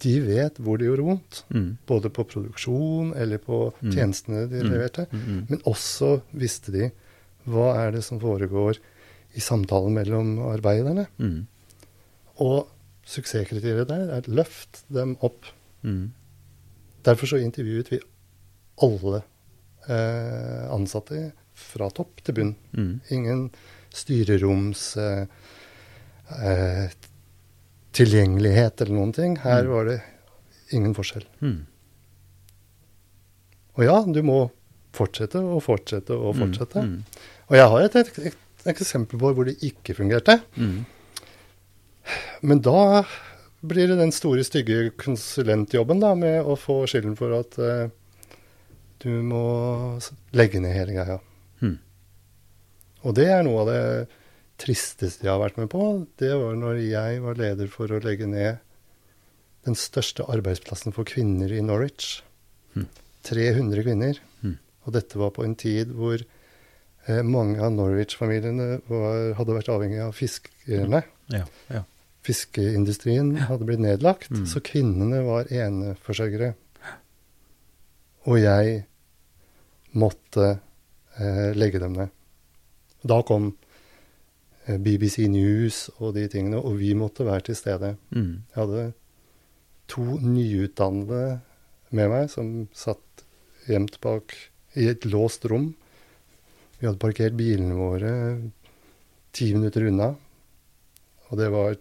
[0.00, 1.42] De vet hvor det gjorde vondt.
[1.52, 1.68] Mm.
[1.88, 3.92] Både på produksjon eller på mm.
[3.92, 4.70] tjenestene de mm.
[4.72, 5.06] leverte.
[5.12, 5.42] Mm.
[5.50, 6.90] Men også visste de
[7.46, 8.80] hva er det som foregår
[9.36, 11.06] i samtalen mellom arbeiderne?
[11.18, 11.46] Mm.
[12.42, 12.66] Og
[13.06, 15.46] suksesskriteriet der er løft dem opp.
[15.86, 16.10] Mm.
[17.06, 18.00] Derfor så intervjuet vi
[18.82, 19.22] alle
[19.88, 22.54] eh, ansatte fra topp til bunn.
[22.76, 22.92] Mm.
[23.14, 23.44] Ingen
[23.94, 25.24] styreroms eh,
[26.42, 26.90] eh,
[27.96, 29.38] tilgjengelighet eller noen ting.
[29.44, 29.72] Her mm.
[29.72, 30.00] var det
[30.76, 31.24] ingen forskjell.
[31.40, 31.62] Mm.
[33.76, 34.40] Og ja, du må
[34.96, 36.42] fortsette og fortsette og mm.
[36.42, 36.84] fortsette.
[36.84, 37.00] Mm.
[37.46, 40.40] Og jeg har et, et, et, et, eksempel på hvor det ikke fungerte.
[40.58, 40.82] Mm.
[42.46, 43.04] Men da
[43.66, 47.86] blir det den store, stygge konsulentjobben da, med å få skylden for at uh,
[49.02, 49.46] du må
[50.36, 51.18] legge ned hele greia.
[51.62, 51.78] Mm.
[53.06, 53.82] Og det er noe av det
[54.62, 55.82] tristeste jeg har vært med på.
[56.18, 58.62] Det var når jeg var leder for å legge ned
[59.66, 62.20] den største arbeidsplassen for kvinner i Norwich.
[62.78, 62.86] Mm.
[63.26, 64.20] 300 kvinner.
[64.42, 64.56] Mm.
[64.86, 66.22] Og dette var på en tid hvor
[67.26, 68.80] mange av Norwich-familiene
[69.38, 71.04] hadde vært avhengig av fiskerne.
[71.30, 71.84] Ja, ja.
[72.26, 74.46] Fiskeindustrien hadde blitt nedlagt, mm.
[74.50, 76.54] så kvinnene var eneforsørgere.
[78.26, 78.80] Og jeg
[79.94, 80.48] måtte
[81.20, 82.12] eh, legge dem ned.
[83.06, 83.52] Da kom
[84.66, 87.94] eh, BBC News og de tingene, og vi måtte være til stede.
[88.10, 88.32] Mm.
[88.50, 88.86] Jeg hadde
[89.92, 91.38] to nyutdannede
[91.94, 93.26] med meg som satt
[93.70, 94.34] gjemt bak
[94.76, 95.74] i et låst rom.
[96.78, 98.12] Vi hadde parkert bilene våre
[99.36, 100.12] ti minutter unna.
[101.30, 101.76] Og det var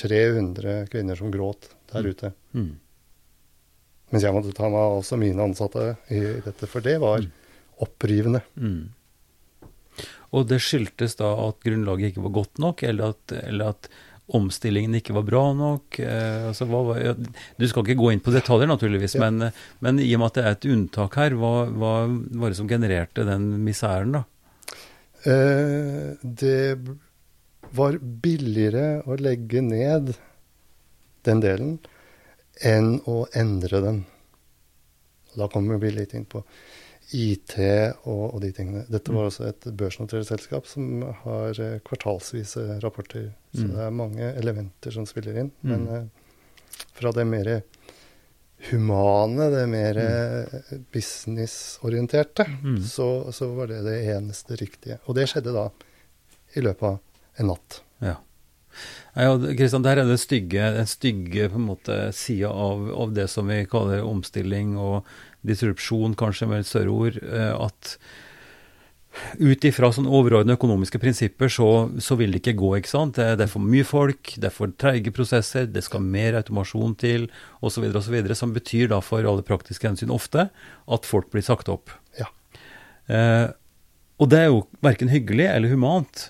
[0.00, 2.10] 300 kvinner som gråt der mm.
[2.10, 2.32] ute.
[2.56, 2.72] Mm.
[4.10, 7.30] Mens jeg måtte ta meg også mine ansatte i dette, for det var mm.
[7.86, 8.42] opprivende.
[8.58, 8.92] Mm.
[10.34, 13.88] Og det skyldtes da at grunnlaget ikke var godt nok, eller at, eller at
[14.32, 15.98] omstillingen ikke var bra nok?
[16.00, 19.26] Eh, altså, var, ja, du skal ikke gå inn på detaljer, naturligvis, ja.
[19.26, 19.50] men,
[19.84, 23.26] men, i og med at det er et unntak her, hva var det som genererte
[23.28, 24.24] den miseren, da?
[25.24, 26.78] Eh, det
[27.74, 30.14] var billigere å legge ned
[31.24, 31.78] den delen
[32.64, 34.02] enn å endre den.
[35.34, 36.44] Da kommer vi litt inn på
[37.12, 37.54] IT
[38.04, 38.84] og, og de tingene.
[38.88, 39.30] Dette var mm.
[39.30, 43.30] også et børsnotert selskap som har eh, kvartalsvise rapporter.
[43.54, 43.72] Så mm.
[43.74, 45.50] det er mange elementer som spiller inn.
[45.62, 45.72] Mm.
[45.72, 47.50] Men uh, fra det mer
[48.70, 50.84] humane, det mer mm.
[50.94, 52.78] businessorienterte, mm.
[52.88, 55.00] så, så, var det det eneste riktige.
[55.04, 55.68] Og det skjedde da
[56.54, 57.82] i løpet av en natt.
[58.04, 58.20] Ja.
[59.14, 63.28] Ja, Kristian, der er det stygge, den stygge på en måte sida av, av, det
[63.30, 65.06] som vi kaller omstilling og
[65.46, 67.18] disrupsjon, kanskje med et større ord.
[67.22, 67.96] Eh, at
[69.38, 71.68] ut ifra sånn overordnede økonomiske prinsipper så,
[72.02, 72.70] så, vil det ikke gå.
[72.78, 73.18] ikke sant?
[73.18, 76.96] Det, det er for mye folk, det er for treige prosesser, det skal mer automasjon
[77.00, 77.28] til
[77.64, 77.86] osv.
[78.34, 81.94] Som betyr da for alle praktiske hensyn ofte at folk blir sagt opp.
[82.18, 82.30] Ja.
[83.06, 83.48] Eh,
[84.22, 86.28] og det er jo verken hyggelig eller humant.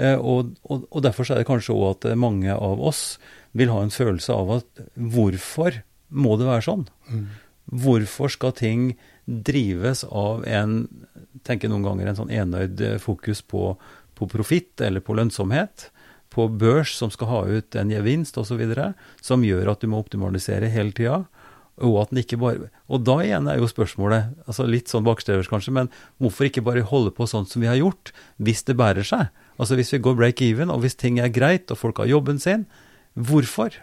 [0.00, 3.18] Eh, og, og, og, derfor er det kanskje òg at mange av oss
[3.58, 6.84] vil ha en følelse av at hvorfor må det være sånn?
[7.10, 7.24] Mm.
[7.70, 8.84] Hvorfor skal ting
[9.26, 10.84] drives av en
[11.46, 13.74] tenker noen ganger en sånn enøyd eh, fokus på,
[14.18, 15.90] på profitt eller på lønnsomhet,
[16.30, 18.62] på børs som skal ha ut en gevinst osv.,
[19.22, 21.24] som gjør at du må optimalisere hele tida.
[21.80, 25.50] Og at den ikke bare Og da igjen er jo spørsmålet, altså litt sånn bakstreversk
[25.50, 25.88] kanskje, men
[26.20, 29.30] hvorfor ikke bare holde på sånn som vi har gjort, hvis det bærer seg?
[29.56, 32.40] Altså hvis vi går break even, og hvis ting er greit, og folk har jobben
[32.42, 32.66] sin,
[33.16, 33.78] hvorfor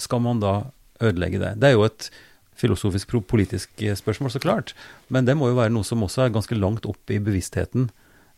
[0.00, 0.54] skal man da
[1.02, 1.54] ødelegge det?
[1.62, 2.10] Det er jo et
[2.58, 4.74] filosofisk politisk eh, spørsmål, så klart.
[5.08, 7.88] Men det må jo være noe som også er ganske langt opp i bevisstheten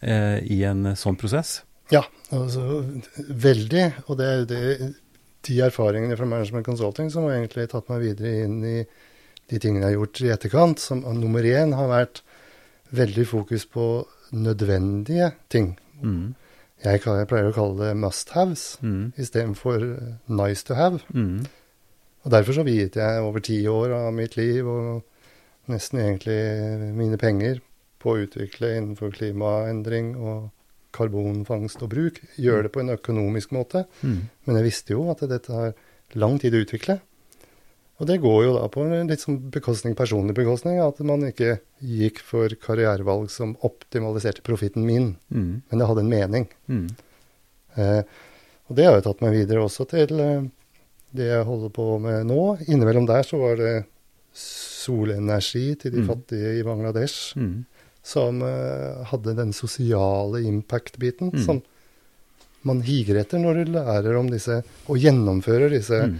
[0.00, 1.61] eh, i en sånn prosess.
[1.92, 2.02] Ja,
[2.35, 2.83] altså
[3.16, 3.85] veldig.
[4.07, 4.62] Og det er jo det,
[5.46, 8.79] de erfaringene fra Management Consulting som har egentlig tatt meg videre inn i
[9.46, 10.83] de tingene jeg har gjort i etterkant.
[10.83, 12.24] Som nummer én har vært
[12.96, 13.87] veldig fokus på
[14.35, 15.76] nødvendige ting.
[16.02, 16.35] Mm.
[16.85, 19.14] Jeg, jeg, pleier å kalle det must haves mm.
[19.16, 19.87] istedenfor
[20.29, 21.00] nice to have.
[21.14, 21.46] Mm.
[22.26, 26.38] Og derfor så viet jeg over ti år av mitt liv og nesten egentlig
[26.98, 27.60] mine penger
[28.02, 30.48] på å utvikle innenfor klimaendring og
[30.96, 32.18] karbonfangst og -bruk.
[32.36, 33.84] Gjøre det på en økonomisk måte.
[34.02, 34.28] Mm.
[34.44, 35.74] Men jeg visste jo at dette har
[36.14, 37.00] lang tid å utvikle.
[37.96, 42.20] Og det går jo da på litt sånn bekostning, personlig bekostning, at man ikke gikk
[42.20, 45.62] for karrierevalg som optimaliserte profitten min, mm.
[45.70, 46.48] men det hadde en mening.
[46.68, 46.88] Mm.
[47.76, 48.02] Eh,
[48.68, 50.44] og det har jo tatt meg videre også til eh,
[51.14, 52.42] det jeg holder på med nå.
[52.66, 53.75] Innimellom der så var det
[54.37, 56.11] solenergi til de mm.
[56.11, 57.37] fattige i Bangladesh.
[57.38, 57.64] Mm.
[58.07, 61.42] Som uh, hadde den sosiale impact-biten mm.
[61.47, 61.62] som
[62.66, 66.16] man higer etter når du lærer om disse, og gjennomfører disse mm.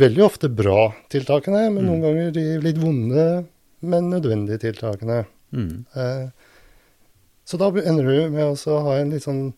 [0.00, 2.06] veldig ofte bra tiltakene, men noen mm.
[2.06, 3.26] ganger de litt vonde,
[3.82, 5.22] men nødvendige tiltakene.
[5.96, 6.28] Uh,
[7.48, 9.50] så da ender du med å ha en litt sånn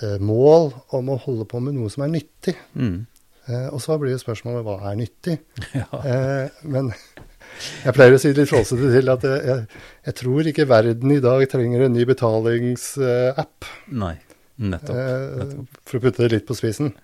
[0.00, 2.56] livsmål om å holde på med noe som er nyttig.
[2.74, 3.06] Mm.
[3.48, 5.40] Eh, og så blir jo spørsmålet hva er nyttig?
[5.80, 5.86] Ja.
[6.04, 6.92] Eh, men
[7.84, 9.66] jeg pleier å si litt flåsete til at jeg,
[10.06, 13.70] jeg, tror ikke verden i dag trenger en ny betalingsapp.
[13.92, 14.16] Nei,
[14.56, 15.54] nettopp, eh.
[15.88, 16.94] For å putte det litt på spissen.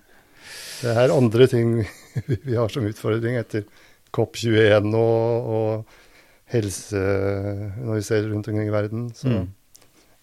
[0.76, 1.78] Det er andre ting
[2.48, 3.66] vi har som utfordring etter
[4.16, 6.02] COP21 og, og
[6.52, 7.00] helse
[7.82, 9.08] når vi ser rundt omkring i verden.
[9.16, 9.46] Så mm.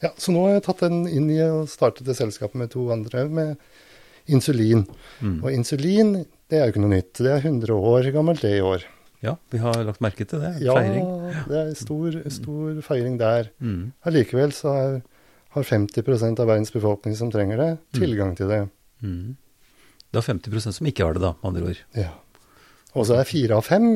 [0.04, 2.90] Ja, Så nå har jeg tatt den inn i og startet det selskapet med to
[2.94, 3.56] andre med
[4.28, 4.84] insulin.
[5.24, 5.38] Mm.
[5.44, 6.18] Og insulin
[6.52, 7.14] det er jo ikke noe nytt.
[7.18, 8.84] Det er 100 år gammelt det i år.
[9.24, 10.58] Ja, vi har lagt merke til det.
[10.62, 11.08] Ja, feiring.
[11.48, 13.48] det er stor, stor feiring der.
[13.64, 13.94] Mm.
[14.04, 14.98] Allikevel så er,
[15.56, 18.02] har 50 av verdens befolkning som trenger det, mm.
[18.02, 18.60] tilgang til det.
[19.00, 19.38] Mm.
[20.12, 21.80] Det er 50% som ikke har det, da, med andre ord.
[21.98, 22.12] Ja.
[22.94, 23.88] Og så er fire av fem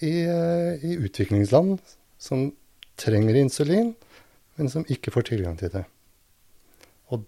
[0.00, 1.76] i, eh, i utviklingsland
[2.18, 2.48] som
[2.98, 3.92] trenger insulin
[4.58, 5.84] men som ikke får tilgang til det.
[7.12, 7.24] Og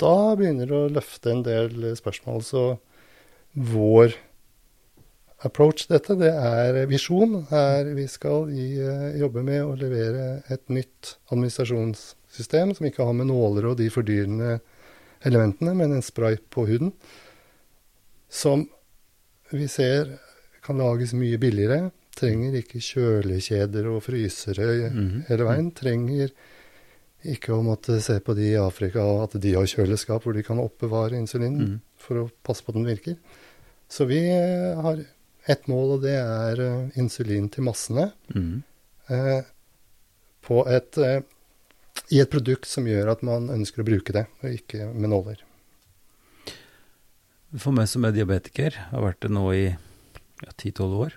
[0.00, 2.42] da begynner det å løfte en del spørsmål.
[2.46, 2.64] Så
[3.54, 4.16] vår
[5.46, 7.42] approach til dette, det er visjon.
[7.52, 13.16] Er vi skal i, uh, jobbe med å levere et nytt administrasjonssystem som ikke har
[13.16, 14.58] med nåler og de fordyrende
[15.26, 16.92] elementene, men en spray på huden.
[18.30, 18.68] Som
[19.50, 20.14] vi ser
[20.64, 21.90] kan lages mye billigere.
[22.20, 25.22] Trenger ikke kjølekjeder og frysere mm -hmm.
[25.28, 25.70] hele veien.
[25.72, 26.30] Trenger
[27.28, 30.60] ikke å måtte se på de i Afrika, at de har kjøleskap hvor de kan
[30.62, 31.78] oppbevare insulin mm.
[32.00, 33.18] for å passe på at den virker.
[33.90, 35.02] Så vi eh, har
[35.50, 38.10] ett mål, og det er uh, insulin til massene.
[38.34, 38.62] Mm.
[39.10, 39.42] Eh,
[40.46, 41.22] på et, eh,
[42.10, 45.44] I et produkt som gjør at man ønsker å bruke det, og ikke med nåler.
[47.58, 51.16] For meg som er diabetiker, har vært det nå i ja, år,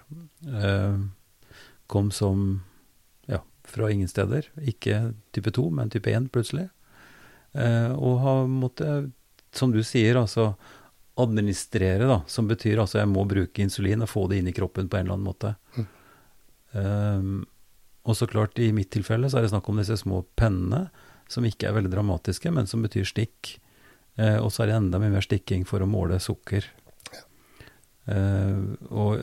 [1.87, 2.63] kom som
[3.69, 4.49] fra ingen steder.
[4.67, 6.67] Ikke type 2, men type 1 plutselig.
[7.53, 9.11] Eh, og har måttet,
[9.53, 10.53] som du sier, altså
[11.21, 14.87] administrere, da, som betyr altså jeg må bruke insulin og få det inn i kroppen
[14.89, 15.53] på en eller annen måte.
[15.77, 15.89] Mm.
[16.73, 17.27] Eh,
[18.03, 20.87] og så klart, i mitt tilfelle så er det snakk om disse små pennene,
[21.31, 23.55] som ikke er veldig dramatiske, men som betyr stikk.
[24.19, 26.67] Eh, og så er det enda mye mer stikking for å måle sukker.
[28.03, 29.21] Uh, og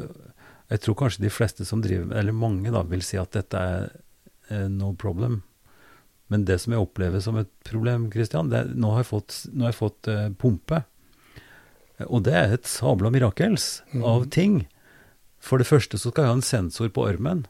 [0.70, 3.90] jeg tror kanskje de fleste som driver eller mange da, vil si at dette er
[4.50, 5.40] no problem.
[6.30, 9.38] Men det som jeg opplever som et problem, Christian, det er nå har jeg fått,
[9.50, 10.82] nå har jeg fått uh, pumpe.
[12.06, 14.04] Og det er et sabla mirakels mm.
[14.06, 14.60] av ting.
[15.42, 17.44] For det første så skal jeg ha en sensor på armen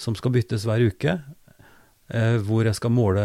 [0.00, 1.16] som skal byttes hver uke.
[2.10, 3.22] Eh, hvor jeg skal måle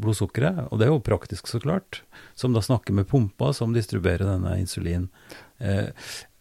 [0.00, 0.70] blodsukkeret.
[0.70, 2.00] Og det er jo praktisk, så klart.
[2.38, 5.10] Som da snakker med pumpa som distribuerer denne insulin.
[5.58, 5.92] Eh,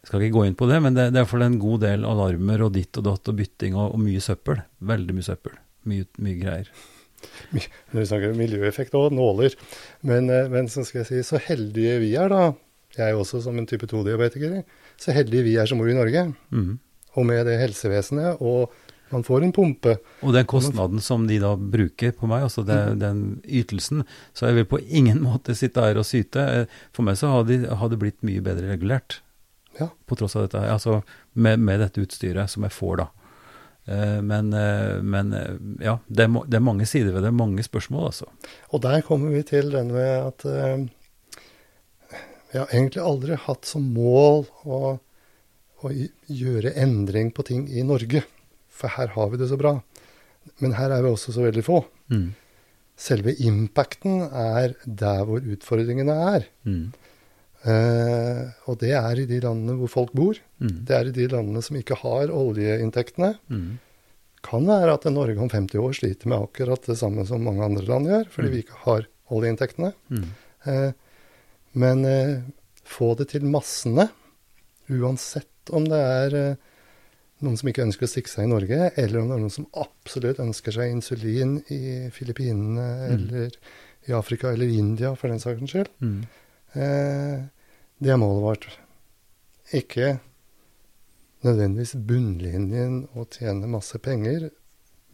[0.10, 2.64] skal ikke gå inn på det, men det, det er for en god del alarmer
[2.66, 4.64] og ditt og datt og bytting og, og mye søppel.
[4.90, 5.60] Veldig mye søppel.
[5.90, 6.72] Mye, mye greier.
[7.54, 9.54] Når vi snakker om miljøeffekt og nåler.
[10.08, 12.50] Men, eh, men så skal jeg si, så heldige vi er, da.
[12.96, 14.64] Jeg er jo også som en type 2-diabetiker.
[15.00, 16.26] Så heldige vi er som bor i Norge.
[16.50, 16.80] Mm.
[17.20, 18.74] Og med det helsevesenet, og
[19.14, 19.96] man får en pumpe.
[20.26, 23.00] Og den kostnaden som de da bruker på meg, altså det, mm.
[23.02, 24.04] den ytelsen,
[24.34, 26.66] så jeg vil på ingen måte sitte her og syte.
[26.98, 29.22] For meg så har det blitt mye bedre regulert.
[29.80, 29.90] Ja.
[30.06, 31.00] På tross av dette, altså
[31.34, 33.08] med, med dette utstyret som jeg får, da.
[33.90, 37.32] Eh, men, eh, men eh, ja, det er, det er, mange sider ved det.
[37.34, 38.26] Mange spørsmål, altså.
[38.70, 40.46] Og der kommer vi til den med at
[42.50, 44.98] jeg har egentlig aldri hatt som mål å,
[45.82, 45.94] å
[46.26, 48.24] gjøre endring på ting i Norge.
[48.70, 49.80] For her har vi det så bra.
[50.64, 51.84] Men her er vi også så veldig få.
[52.14, 52.30] Mm.
[53.00, 56.50] Selve impacten er der hvor utfordringene er.
[56.68, 56.90] Mm.
[57.68, 60.40] Eh, og det er i de landene hvor folk bor.
[60.64, 60.76] Mm.
[60.88, 63.34] Det er i de landene som ikke har oljeinntektene.
[63.52, 63.80] Mm.
[64.46, 67.84] Kan være at Norge om 50 år sliter med akkurat det samme som mange andre
[67.88, 68.54] land gjør, fordi mm.
[68.54, 69.92] vi ikke har oljeinntektene.
[70.08, 70.32] Mm.
[70.64, 70.90] Eh,
[71.84, 72.40] men eh,
[72.88, 74.08] få det til massene,
[74.90, 76.66] uansett om det er eh,
[77.46, 79.70] noen som ikke ønsker å stikke seg i Norge, eller om det er noen som
[79.80, 83.14] absolutt ønsker seg insulin i Filippinene mm.
[83.16, 83.60] eller
[84.10, 85.92] i Afrika eller India, for den saks skyld.
[86.74, 87.46] Eh,
[88.00, 88.68] det er målet vårt.
[89.76, 90.18] Ikke
[91.46, 94.50] nødvendigvis bunnlinjen å tjene masse penger.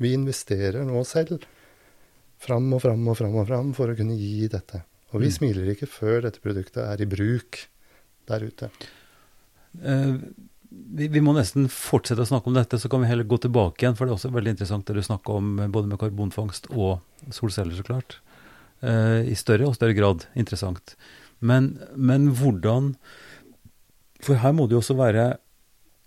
[0.02, 1.46] Vi investerer nå selv
[2.42, 4.84] fram og fram og fram og fram for å kunne gi dette.
[5.14, 5.36] Og vi mm.
[5.38, 7.62] smiler ikke før dette produktet er i bruk
[8.30, 8.70] der ute.
[9.80, 10.20] Uh,
[10.70, 13.84] vi, vi, må nesten fortsette å snakke om dette, så kan vi heller gå tilbake
[13.84, 13.96] igjen.
[13.96, 17.00] For det er også veldig interessant det du snakker om både med karbonfangst og
[17.34, 18.20] solceller, så klart.
[18.84, 20.98] Uh, I større og større grad interessant.
[21.40, 22.96] Men, men, hvordan
[24.24, 25.26] For her må det jo også være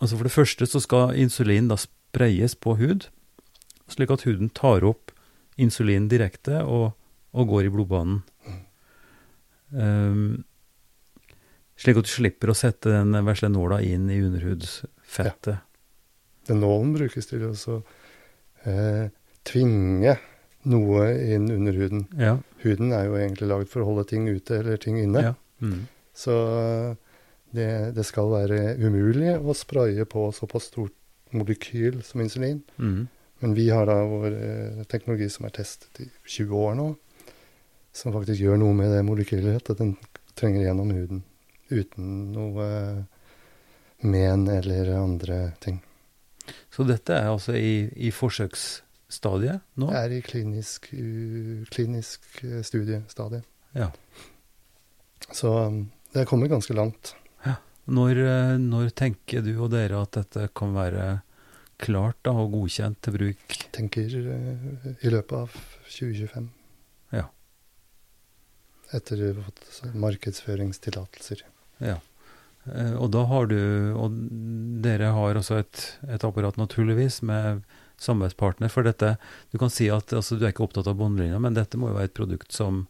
[0.01, 3.09] altså For det første så skal insulin da spreies på hud,
[3.91, 5.13] slik at huden tar opp
[5.59, 6.93] insulin direkte og,
[7.35, 8.23] og går i blodbanen.
[9.75, 10.45] Um,
[11.77, 15.59] slik at du slipper å sette den vesle nåla inn i underhudsfettet.
[15.59, 15.65] Ja.
[16.49, 17.53] Den nålen brukes til å
[18.65, 19.11] eh,
[19.45, 20.15] tvinge
[20.69, 22.07] noe inn under huden.
[22.17, 22.39] Ja.
[22.63, 25.31] Huden er jo egentlig laget for å holde ting ute eller ting inne.
[25.31, 25.35] Ja.
[25.63, 25.87] Mm.
[26.17, 26.35] Så
[27.55, 30.95] det, det, skal være umulig å spraye på såpass stort
[31.31, 32.63] molekyl som insulin.
[32.77, 33.07] Mm.
[33.39, 36.89] Men vi har da vår eh, teknologi som er testet i 20 år nå,
[37.95, 39.95] som faktisk gjør noe med det molekylet, at den
[40.39, 41.23] trenger gjennom huden
[41.69, 42.67] uten noe
[44.01, 45.81] men eller andre ting.
[46.71, 49.89] Så dette er altså i, i forsøks stadiet nå?
[49.91, 50.91] Det er i klinisk,
[51.73, 53.43] klinisk eh, studiestadie.
[53.77, 53.89] Ja.
[55.33, 55.81] Så um,
[56.13, 57.15] det er kommet ganske langt.
[57.45, 57.57] Ja.
[57.89, 61.09] Når, eh, når, tenker du og dere at dette kan være
[61.81, 63.59] klart da, og godkjent til bruk?
[63.77, 65.57] Tenker uh, i løpet av
[65.89, 66.53] 2025.
[67.17, 67.27] Ja.
[68.97, 71.45] Etter å ha fått markedsføringstillatelser.
[71.85, 71.99] Ja.
[72.99, 73.57] Og da har du
[73.97, 74.17] Og
[74.85, 77.63] dere har også et, et apparat, naturligvis, med
[78.03, 79.17] samarbeidspartner for dette.
[79.53, 81.99] Du kan si at altså, du er ikke opptatt av båndlinja, men dette må jo
[81.99, 82.87] være et produkt som,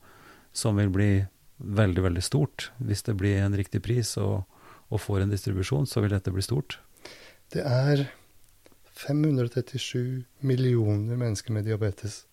[0.52, 1.10] som, vil bli
[1.58, 2.70] veldig, veldig stort.
[2.78, 4.44] Hvis det blir en riktig pris og,
[4.88, 6.78] og får en distribusjon, så vil dette bli stort.
[7.52, 8.08] Det er
[8.98, 12.24] 537 millioner mennesker med diabetes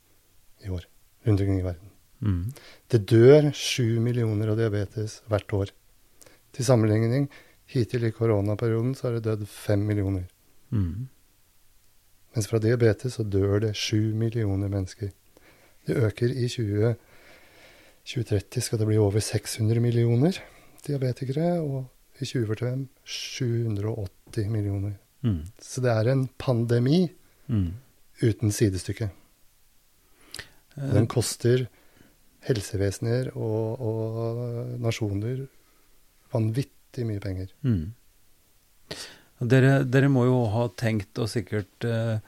[0.66, 0.88] i år
[1.26, 1.92] rundt omkring i verden.
[2.26, 2.54] Mm.
[2.92, 5.74] Det dør 7 millioner av diabetes hvert år.
[6.56, 7.28] Til sammenligning,
[7.70, 10.26] hittil i koronaperioden så har det dødd 5 millioner.
[10.72, 11.08] Mm.
[12.36, 15.14] Mens fra diabetes så dør det sju millioner mennesker.
[15.88, 16.96] Det øker i 20,
[18.04, 20.40] 2030 skal det bli over 600 millioner
[20.86, 21.86] diabetikere, og
[22.20, 24.98] i 2045 780 millioner.
[25.26, 25.42] Mm.
[25.62, 27.08] Så det er en pandemi
[27.48, 27.70] mm.
[28.24, 29.10] uten sidestykke.
[30.78, 30.92] Eh.
[30.94, 31.66] Den koster
[32.46, 35.46] helsevesener og, og nasjoner
[36.34, 37.50] vanvittig mye penger.
[37.66, 37.94] Mm.
[39.40, 42.22] Dere, dere, må jo ha tenkt og sikkert eh,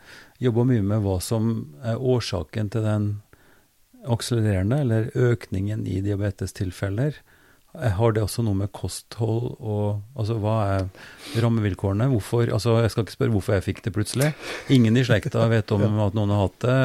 [0.43, 1.53] jobba mye med hva som
[1.86, 3.08] er årsaken til den
[4.08, 7.16] akselererende, eller økningen i diabetestilfeller.
[7.78, 12.08] Har det også noe med kosthold og Altså, hva er rammevilkårene?
[12.10, 14.32] Hvorfor Altså, jeg skal ikke spørre hvorfor jeg fikk det plutselig.
[14.74, 16.80] Ingen i slekta vet om at noen har hatt det.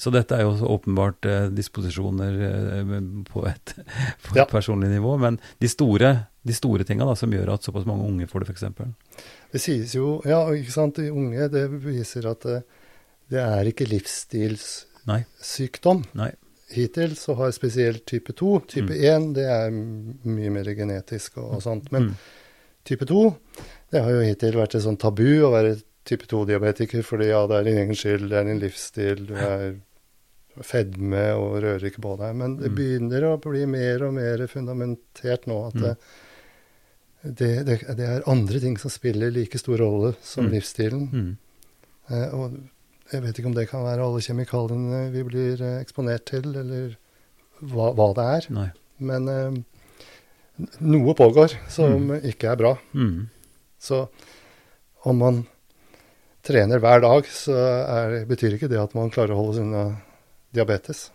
[0.00, 2.96] Så dette er jo åpenbart eh, disposisjoner eh,
[3.28, 3.76] på et,
[4.24, 4.48] på et ja.
[4.50, 5.14] personlig nivå.
[5.22, 9.30] Men de store, de store tinga som gjør at såpass mange unge får det, f.eks.
[9.52, 10.96] Det sies jo Ja, ikke sant.
[10.96, 12.60] De unge, det viser at det,
[13.32, 16.00] det er ikke livsstilssykdom.
[16.12, 16.30] Nei.
[16.30, 16.32] Nei
[16.72, 19.04] hittil så har spesielt type 2 Type mm.
[19.04, 21.90] 1 det er mye mer genetisk og, og sånt.
[21.92, 22.18] Men mm.
[22.88, 23.22] type 2
[23.92, 25.76] det har jo hittil vært et sånt tabu å være
[26.08, 29.66] type 2-diabetiker, fordi ja, det er din egen skyld, det er din livsstil, du er
[30.66, 32.32] fedme og rører ikke på deg.
[32.40, 32.78] Men det mm.
[32.78, 35.92] begynner å bli mer og mer fundamentert nå at det,
[37.22, 41.08] det, det, det er andre ting som spiller like stor rolle som livsstilen.
[42.10, 42.56] Eh, og
[43.12, 46.96] jeg vet ikke om det kan være alle kjemikaliene vi blir eh, eksponert til, eller
[47.62, 48.48] hva, hva det er.
[48.56, 48.68] Nei.
[49.02, 49.60] Men eh,
[50.82, 52.14] noe pågår som mm.
[52.32, 52.74] ikke er bra.
[52.96, 53.28] Mm.
[53.82, 54.04] Så
[55.06, 55.42] om man
[56.46, 59.84] trener hver dag, så er, betyr ikke det at man klarer å holde seg unna
[60.54, 61.06] diabetes.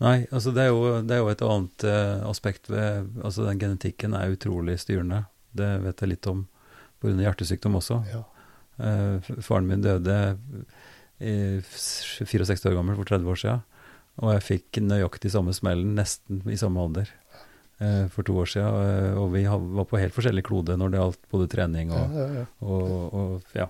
[0.00, 0.24] Nei.
[0.32, 4.16] Altså det er jo, det er jo et annet uh, aspekt ved Altså den genetikken
[4.16, 5.24] er utrolig styrende.
[5.56, 6.44] Det vet jeg litt om
[7.00, 7.16] pga.
[7.20, 8.00] hjertesykdom også.
[8.08, 8.24] Ja.
[8.80, 10.16] Uh, faren min døde
[11.20, 13.66] i 64 år gammel for 30 år siden.
[14.20, 17.10] Og jeg fikk nøyaktig samme smellen nesten i samme alder
[17.82, 18.70] uh, for to år siden.
[18.72, 22.24] Uh, og vi var på helt forskjellig klode når det gjaldt både trening og, ja,
[22.24, 22.46] ja, ja.
[22.64, 23.68] og, og ja,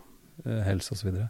[0.68, 1.26] helse osv.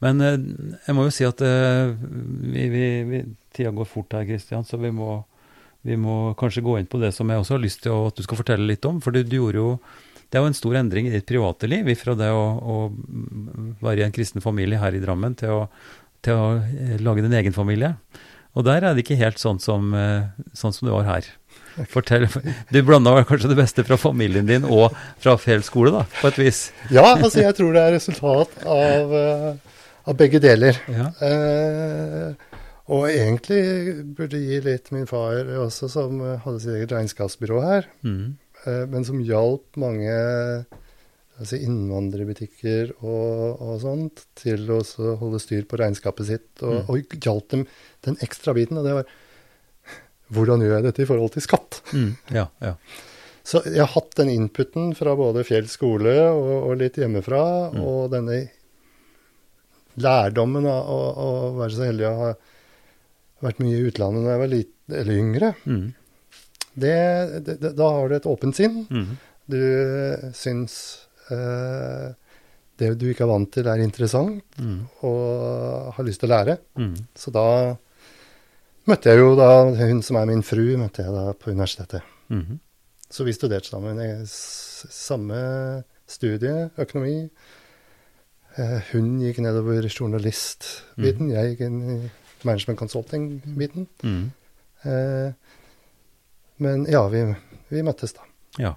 [0.00, 3.22] Men jeg må jo si at vi, vi, vi,
[3.58, 5.18] tida går fort her, Kristian, så vi må,
[5.86, 8.24] vi må kanskje gå inn på det som jeg også har lyst til at du
[8.26, 9.02] skal fortelle litt om.
[9.04, 9.72] For du, du gjorde jo
[10.28, 12.74] det er jo en stor endring i ditt private liv, fra det å, å
[13.80, 15.60] være i en kristen familie her i Drammen til å,
[16.24, 17.94] til å eh, lage din egen familie.
[18.52, 21.30] Og der er det ikke helt sånn som, eh, sånn som det var her.
[21.88, 22.26] Fortell,
[22.74, 26.40] Du blanda kanskje det beste fra familien din og fra Fjell skole, da, på et
[26.42, 26.60] vis?
[26.92, 29.80] Ja, altså jeg tror det er resultat av, eh,
[30.10, 30.76] av begge deler.
[30.92, 31.08] Ja.
[31.24, 32.47] Eh,
[32.88, 33.62] og egentlig
[34.16, 37.88] burde gi litt min far også, som hadde sitt eget regnskapsbyrå her.
[38.06, 38.38] Mm.
[38.64, 40.14] Eh, men som hjalp mange
[41.38, 44.80] altså innvandrerbutikker og, og, sånt til å
[45.20, 46.88] holde styr på regnskapet sitt, og, mm.
[46.90, 47.64] og hjalp dem
[48.06, 48.80] den ekstra biten.
[48.80, 49.12] Og det var
[50.34, 51.80] hvordan gjør jeg dette i forhold til skatt?
[51.94, 52.10] Mm.
[52.34, 52.74] Ja, ja.
[53.48, 57.80] Så jeg har hatt den inputen fra både Fjell skole og, og litt hjemmefra, mm.
[57.80, 58.42] og denne
[59.98, 62.28] lærdommen av å, være så heldig å ha
[63.44, 65.54] vært mye i utlandet da jeg var litt, eller yngre.
[65.68, 65.88] Mm
[66.78, 68.84] det, det, da har du et åpent sinn.
[68.90, 69.10] Mm.
[69.48, 69.60] Du
[70.36, 70.74] syns
[71.32, 72.14] eh,
[72.78, 74.78] det du ikke er vant til, er interessant, mm.
[75.08, 76.58] og har lyst til å lære.
[76.78, 76.94] Mm.
[77.18, 77.48] Så da
[78.88, 82.02] møtte jeg jo da hun som er min fru, møtte jeg da på universitetet.
[82.28, 82.58] -hmm.
[83.10, 84.26] Så vi studerte sammen.
[84.26, 87.28] Samme studie, økonomi.
[88.56, 91.32] Eh, hun gikk nedover journalistbiten, mm.
[91.32, 92.10] jeg gikk inn i
[92.46, 93.86] management consulting-biten.
[94.02, 94.30] Mm.
[94.82, 95.32] Eh,
[96.62, 97.24] men ja, vi,
[97.70, 98.26] vi møttes da.
[98.58, 98.74] Ja.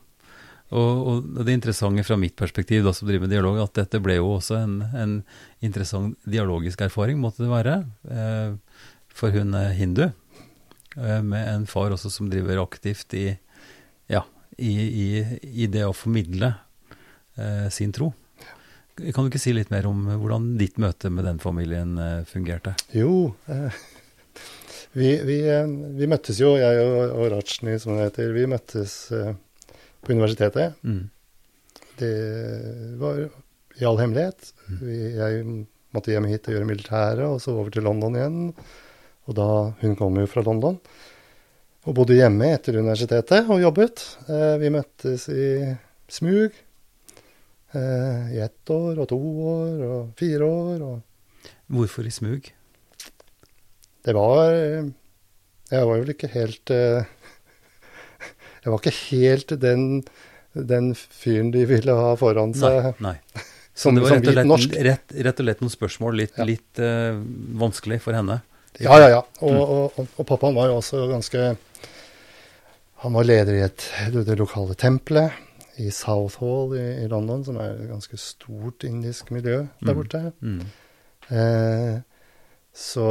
[0.72, 4.16] Og, og, det interessante fra mitt perspektiv da, som driver med dialog, at dette ble
[4.22, 5.18] jo også en, en
[5.66, 7.78] interessant dialogisk erfaring, måtte det være.
[8.08, 10.06] Eh, for hun er hindu,
[10.96, 13.26] eh, med en far også som driver aktivt i,
[14.12, 14.24] ja,
[14.56, 15.08] i, i,
[15.66, 16.54] i det å formidle
[17.36, 18.14] eh, sin tro.
[19.00, 22.76] Kan du ikke si litt mer om hvordan ditt møte med den familien eh, fungerte?
[22.96, 23.80] Jo, eh,
[25.00, 28.96] vi, vi, eh, vi, møttes jo, jeg og, og Rajni, som det heter, vi møttes
[29.16, 29.32] eh,
[30.02, 30.78] på universitetet.
[30.84, 31.06] Mm.
[32.02, 32.16] Det
[33.00, 33.24] var
[33.80, 34.52] i all hemmelighet.
[34.68, 34.80] Mm.
[34.82, 35.46] Vi, jeg
[35.96, 38.42] måtte hjem hit og gjøre militæret, og så over til London igjen.
[39.30, 39.48] Og da
[39.82, 40.80] Hun kom jo fra London.
[41.88, 44.04] Og bodde hjemme etter universitetet og jobbet.
[44.30, 45.46] Eh, vi møttes i
[46.12, 46.54] smug.
[47.72, 50.82] Uh, I ett år og to år og fire år.
[50.84, 52.50] Og Hvorfor i smug?
[54.02, 54.52] Det var
[55.72, 57.06] Jeg var vel ikke helt eh,
[58.64, 60.02] Jeg var ikke helt den,
[60.54, 62.92] den fyren de ville ha foran seg.
[63.00, 63.46] Nei, nei.
[63.82, 66.46] Så det var rett og, lett, rett, rett og slett noen spørsmål litt, ja.
[66.46, 67.16] litt uh,
[67.58, 68.42] vanskelig for henne?
[68.84, 69.22] Ja, ja, ja.
[69.40, 69.62] Og, mm.
[69.62, 71.46] og, og, og, pappaen var jo også ganske
[73.06, 75.40] Han var leder i et, det lokale tempelet
[75.80, 79.98] i Southall i, i, London, som er et ganske stort indisk miljø der mm.
[79.98, 80.22] borte.
[80.42, 80.60] Mm.
[80.60, 81.38] Mm.
[81.38, 81.96] Eh,
[82.76, 83.08] så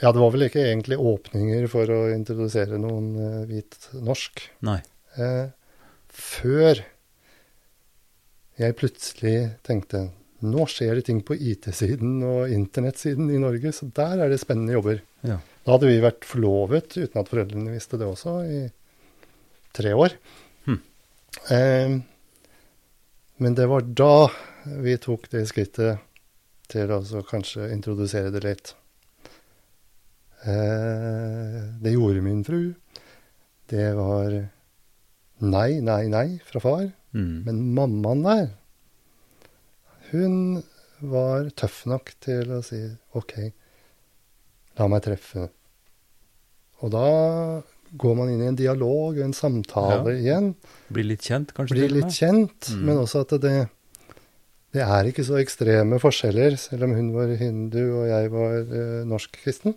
[0.00, 4.42] ja, det var vel ikke egentlig åpninger for å introdusere noen eh, hvit norsk.
[4.66, 4.80] Nei.
[5.16, 5.46] Eh,
[6.14, 6.82] før
[8.60, 10.08] jeg plutselig tenkte
[10.44, 14.74] nå skjer det ting på IT-siden og internettsiden i Norge, så der er det spennende
[14.76, 15.00] jobber.
[15.24, 15.38] Ja.
[15.64, 18.66] Da hadde vi vært forlovet uten at foreldrene visste det også, i
[19.74, 20.18] tre år.
[21.50, 21.98] Eh,
[23.36, 24.30] men det var da
[24.64, 26.02] vi tok det skrittet
[26.70, 28.74] til å kanskje introdusere det litt.
[30.44, 32.74] Eh, det gjorde min fru.
[33.68, 34.36] Det var
[35.44, 36.86] nei, nei, nei fra far.
[37.14, 37.34] Mm.
[37.46, 38.48] Men mammaen der,
[40.10, 40.62] hun
[41.04, 42.80] var tøff nok til å si
[43.18, 43.36] OK,
[44.78, 45.48] la meg treffe.
[46.82, 47.06] Og da
[48.00, 50.20] går man inn i en dialog, en samtale ja.
[50.20, 50.50] igjen.
[50.94, 51.78] Blir litt kjent, kanskje?
[51.78, 52.84] Blir litt kjent, mm.
[52.88, 53.54] men også at det,
[54.74, 59.02] det er ikke så ekstreme forskjeller, selv om hun var hindu og jeg var eh,
[59.10, 59.76] norsk-kristen.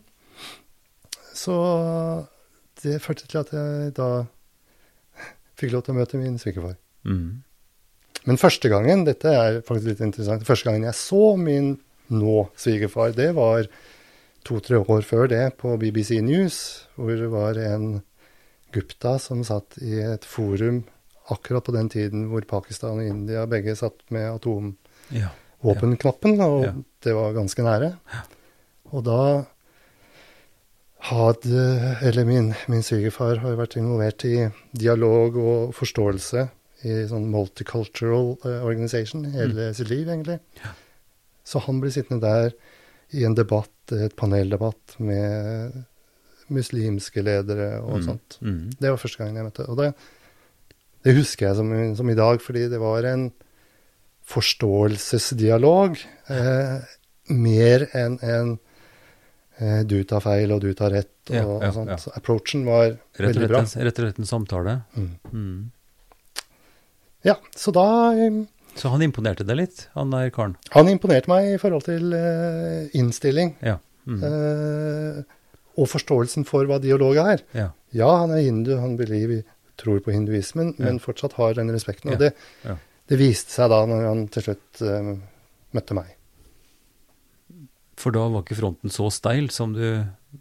[1.37, 1.57] Så
[2.81, 4.09] det førte til at jeg da
[5.57, 6.77] fikk lov til å møte min svigerfar.
[7.07, 7.43] Mm.
[8.27, 11.75] Men første gangen, dette er faktisk litt interessant, første gangen jeg så min
[12.13, 13.67] nå svigerfar, det var
[14.47, 18.01] to-tre år før det på BBC News, hvor det var en
[18.75, 20.83] Gupta som satt i et forum
[21.31, 26.73] akkurat på den tiden hvor Pakistan og India begge satt med atomvåpenknappen, og ja.
[27.03, 27.89] det var ganske nære.
[28.95, 29.21] Og da
[31.07, 36.47] hadde Eller min, min svigerfar har vært involvert i dialog og forståelse
[36.87, 39.73] i sånn multicultural uh, organization hele mm.
[39.77, 40.39] sitt liv, egentlig.
[41.47, 42.51] Så han blir sittende der
[43.15, 45.83] i en debatt, et paneldebatt med
[46.53, 48.05] muslimske ledere og mm.
[48.05, 48.37] sånt.
[48.41, 48.61] Mm.
[48.79, 49.89] Det var første gangen jeg møtte Og det,
[51.07, 53.29] det husker jeg som, som, i dag, fordi det var en
[54.27, 55.99] forståelsesdialog
[56.33, 56.77] eh,
[57.31, 58.53] mer enn en
[59.59, 61.93] eh, du tar feil og du tar rett og, ja, ja, og sånt.
[61.93, 61.99] Ja.
[62.01, 63.63] Så approachen var rett veldig bra.
[63.63, 64.79] Rett og slett en samtale.
[64.95, 65.09] Mm.
[65.31, 65.57] mm.
[67.25, 68.45] Ja, så da um,
[68.77, 70.55] Så han imponerte deg litt, han der karen?
[70.75, 73.55] Han imponerte meg i forhold til uh, innstilling.
[73.65, 73.79] Ja.
[74.07, 74.21] Mm.
[74.23, 75.23] Eh,
[75.77, 77.43] og forståelsen for hva dialog er.
[77.57, 77.69] Ja.
[77.95, 79.43] ja, han er hindu, han believe,
[79.77, 80.87] tror på hinduismen, ja.
[80.87, 82.15] men fortsatt har den respekten.
[82.15, 82.31] Og det,
[82.63, 85.11] det, viste seg da når han til slutt eh,
[85.77, 86.15] møtte meg.
[87.97, 89.83] For da var ikke fronten så steil som du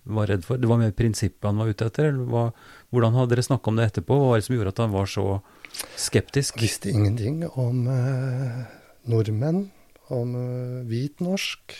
[0.08, 0.60] var redd for?
[0.60, 2.10] Det var mer prinsippet han var ute etter?
[2.10, 2.46] eller hva,
[2.92, 4.16] Hvordan hadde dere snakka om det etterpå?
[4.16, 5.26] Hva var det som gjorde at han var så
[5.96, 6.60] Skeptisk?
[6.62, 8.60] Visste ingenting om eh,
[9.10, 9.66] nordmenn,
[10.12, 11.74] om eh, hvit norsk,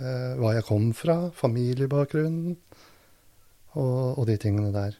[0.00, 2.56] eh, hva jeg kom fra, familiebakgrunnen
[3.76, 4.96] og, og, de tingene der.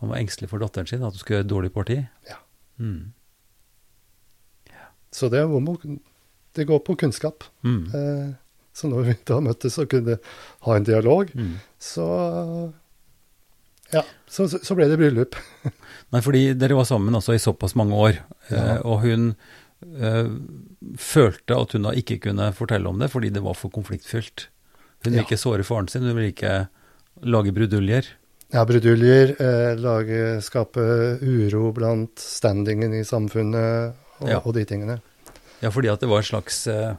[0.00, 1.98] Han var engstelig for datteren sin, at hun skulle gjøre et dårlig parti?
[2.28, 2.38] Ja.
[2.80, 3.12] Mm.
[4.70, 4.86] ja.
[5.12, 5.42] Så det,
[6.56, 7.44] det, går på kunnskap.
[7.62, 7.82] Mm.
[7.94, 8.28] Eh,
[8.72, 10.20] så når vi da møttes og kunne
[10.66, 11.56] ha en dialog, mm.
[11.80, 12.06] så
[13.92, 15.38] ja, så, så, ble det bryllup.
[16.14, 18.20] Nei, fordi dere var sammen altså i såpass mange år,
[18.50, 18.60] ja.
[18.60, 19.32] Eh, og hun
[19.86, 20.30] øh,
[20.98, 24.48] følte at hun da ikke kunne fortelle om det fordi det var for konfliktfylt.
[25.00, 25.28] Hun ville ja.
[25.28, 26.54] ikke såre faren sin, hun ville ikke
[27.22, 28.08] lage bruduljer.
[28.50, 30.82] Ja, bruduljer, eh, lage, skape
[31.22, 34.40] uro blant standingen i samfunnet og, ja.
[34.40, 34.98] og, de tingene.
[35.60, 36.96] Ja, fordi at det var en slags eh,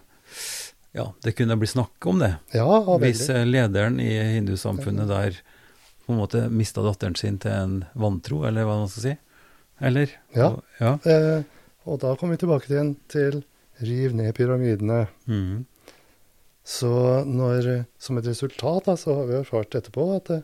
[0.95, 2.33] Ja, det kunne bli snakk om det.
[2.55, 3.01] Ja, veldig.
[3.03, 5.41] Hvis eh, lederen i hindusamfunnet der
[6.05, 9.15] på en måte mista datteren sin til en vantro, eller hva man skal si?
[9.81, 10.13] Eller?
[10.37, 10.51] Ja.
[10.51, 10.93] Og, ja.
[11.09, 11.43] Eh,
[11.89, 13.41] og da kommer vi tilbake igjen til
[13.81, 15.05] riv ned pyramidene.
[15.25, 15.63] Mm.
[16.63, 16.91] Så
[17.25, 20.43] når, som et resultat da, så har vi erfart etterpå at eh,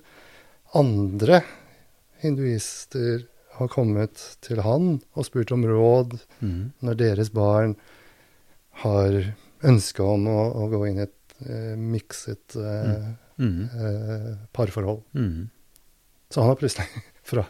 [0.77, 1.43] andre
[2.23, 3.27] hinduister
[3.57, 6.63] har kommet til han og spurt om råd mm.
[6.85, 7.75] når deres barn
[8.83, 9.13] har
[9.65, 13.07] ønske om å, å, gå inn i et eh, mikset eh, mm.
[13.39, 15.03] Eh, parforhold.
[15.13, 15.49] Mm.
[16.29, 17.45] Så han har plutselig, fra,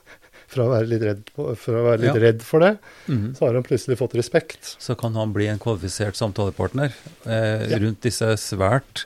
[0.47, 2.23] fra, å være litt redd, på, å være litt ja.
[2.27, 2.73] redd for det,
[3.07, 3.27] mm.
[3.37, 4.75] så har han plutselig fått respekt.
[4.83, 6.93] Så kan han bli en kvalifisert samtalepartner
[7.25, 7.81] eh, ja.
[7.81, 9.05] rundt disse svært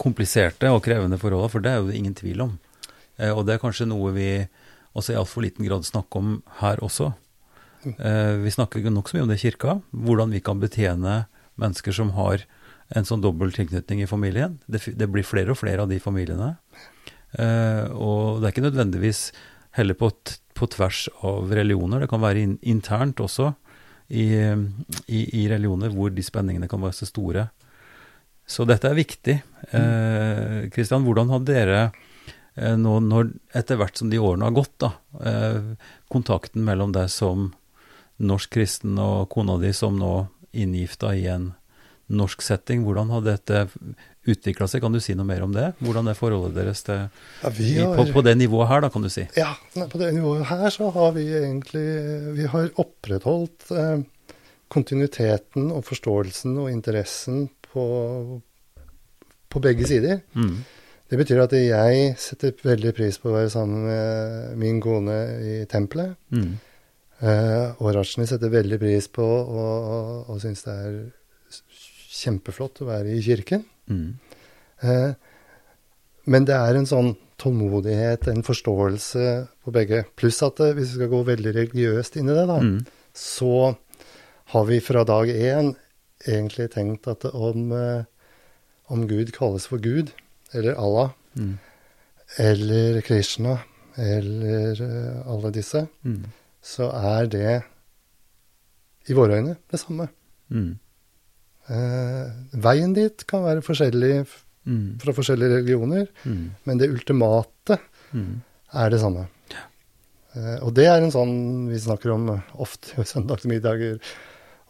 [0.00, 2.56] kompliserte og krevende forholdene, for det er jo ingen tvil om.
[3.18, 4.30] Eh, og det er kanskje noe vi
[4.98, 7.12] også i altfor liten grad snakker om her også.
[7.82, 7.94] Mm.
[7.96, 11.24] Eh, vi snakker nokså mye om det i kirka, hvordan vi kan betjene
[11.60, 12.44] mennesker som har
[12.96, 14.58] en sånn dobbel tilknytning i familien.
[14.66, 16.54] Det, det, blir flere og flere av de familiene.
[17.32, 19.24] Uh, og det er ikke nødvendigvis
[19.78, 20.10] heller på,
[20.58, 22.04] på, tvers av religioner.
[22.04, 23.54] Det kan være in, internt også
[24.12, 24.26] i,
[25.08, 27.46] i, i, religioner hvor de spenningene kan være så store.
[28.44, 29.38] Så dette er viktig.
[30.74, 34.76] Kristian, uh, hvordan har dere uh, nå, når, etter hvert som de årene har gått,
[34.82, 34.92] da,
[36.12, 37.52] kontakten mellom deg som
[38.22, 40.12] norsk kristen og kona di som nå
[40.52, 41.52] inngifta i en
[42.14, 43.66] norsk setting, hvordan har dette
[44.28, 44.82] utvikla seg.
[44.84, 45.72] Kan du si noe mer om det?
[45.82, 47.06] Hvordan er forholdet deres til,
[47.42, 49.26] ja, har, på, på, det nivået her, da, kan du si?
[49.38, 51.86] Ja, på det nivået her så har vi egentlig
[52.38, 54.04] Vi har opprettholdt eh,
[54.72, 57.86] kontinuiteten og forståelsen og interessen på,
[59.50, 60.22] på begge sider.
[60.32, 60.62] Mm.
[61.12, 65.56] Det betyr at jeg setter veldig pris på å være sammen med min kone i
[65.68, 66.14] tempelet.
[66.32, 66.54] Mm.
[67.22, 70.96] Uh, og Rajni setter veldig pris på og, og, og syns det er
[72.12, 73.64] kjempeflott å være i kirken.
[73.90, 74.08] Mm.
[74.82, 75.12] Uh,
[76.30, 79.28] men det er en sånn tålmodighet, en forståelse
[79.64, 80.04] på begge.
[80.18, 82.78] Pluss at uh, hvis vi skal gå veldig religiøst inn i det, da, mm.
[83.16, 83.72] så
[84.52, 85.72] har vi fra dag én
[86.28, 87.72] egentlig tenkt at om,
[88.92, 90.12] om Gud kalles for Gud,
[90.54, 91.56] eller Allah, mm.
[92.44, 93.56] eller Krishna,
[93.98, 94.78] eller
[95.26, 96.22] alle disse, mm
[96.62, 97.62] så er det
[99.10, 100.08] i våre øyne det samme.
[100.48, 100.78] Mm.
[101.72, 102.32] Eh,
[102.64, 104.88] veien dit kan være forskjellig mm.
[105.02, 106.42] fra forskjellige religioner, mm.
[106.68, 107.78] men det ultimate
[108.12, 108.34] mm.
[108.82, 109.28] er det samme.
[109.52, 109.64] Ja.
[110.34, 111.36] Eh, og det er en sånn
[111.70, 113.96] vi snakker om ofte i søndagsmiddager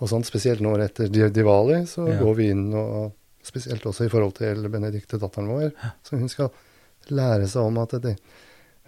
[0.02, 2.20] og sånt, spesielt nå etter Diwali, så ja.
[2.20, 5.88] går vi inn og Spesielt også i forhold til Benedicte, datteren vår, ja.
[6.06, 6.52] så hun skal
[7.10, 8.12] lære seg om at det,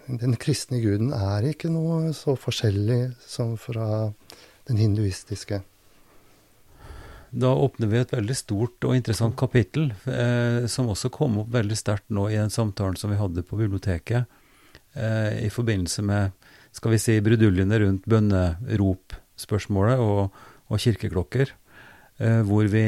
[0.07, 4.13] den kristne guden er ikke noe så forskjellig som fra
[4.69, 5.59] den hinduistiske.
[7.35, 11.75] Da åpner vi et veldig stort og interessant kapittel, eh, som også kom opp veldig
[11.75, 14.23] sterkt nå i den samtalen som vi hadde på biblioteket,
[14.95, 16.31] eh, i forbindelse med
[16.75, 20.31] skal vi si, bruduljene rundt bønnerop-spørsmålet og,
[20.69, 21.51] og, kirkeklokker,
[22.23, 22.85] eh, hvor, vi,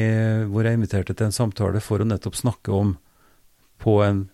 [0.48, 2.96] hvor jeg inviterte til en samtale for å nettopp snakke om,
[3.78, 4.30] på en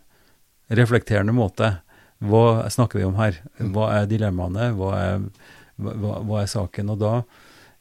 [0.70, 1.72] reflekterende måte,
[2.22, 3.42] hva snakker vi om her?
[3.58, 4.70] Hva er dilemmaene?
[4.78, 5.26] Hva er,
[5.82, 6.94] hva, hva er saken?
[6.94, 7.16] Og da,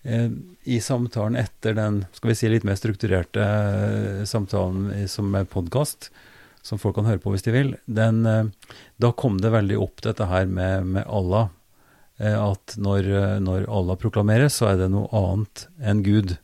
[0.04, 6.10] i samtalen etter den skal vi si litt mer strukturerte eh, samtalen som er podkast,
[6.64, 10.04] som folk kan høre på hvis de vil, den, eh, da kom det veldig opp
[10.04, 11.49] dette her med, med Allah.
[12.20, 13.10] Eh, at når,
[13.43, 16.36] når, Allah proklameres, så er det noe annet enn Gud.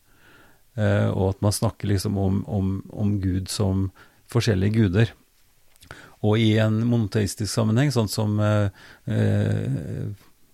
[0.79, 3.89] Eh, og at man snakker liksom om, om, om Gud som
[4.31, 5.13] forskjellige guder.
[6.27, 8.71] Og i en monoteistisk sammenheng, sånn som eh,
[9.07, 10.09] eh,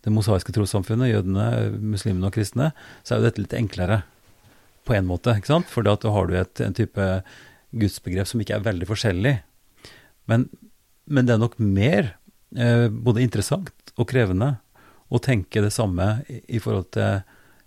[0.06, 1.46] det mosaiske trossamfunnet, jødene,
[1.82, 2.72] muslimene og kristne,
[3.04, 4.04] så er jo dette litt enklere
[4.86, 5.34] på en måte.
[5.34, 5.72] ikke sant?
[5.72, 7.08] For da har du et, en type
[7.76, 9.34] gudsbegrep som ikke er veldig forskjellig.
[10.30, 10.46] Men,
[11.10, 12.14] men det er nok mer
[12.56, 14.56] eh, både interessant og krevende
[15.10, 17.26] å tenke det samme i, i forhold til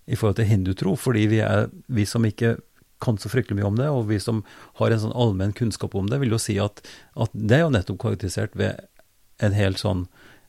[0.08, 2.54] i forhold til hindutro, fordi vi, er, vi som ikke
[3.04, 4.40] kan så fryktelig mye om det, og vi som
[4.80, 6.80] har en sånn allmenn kunnskap om det, vil jo si at,
[7.12, 8.80] at det er jo nettopp karakterisert ved
[9.44, 10.06] en hel sånn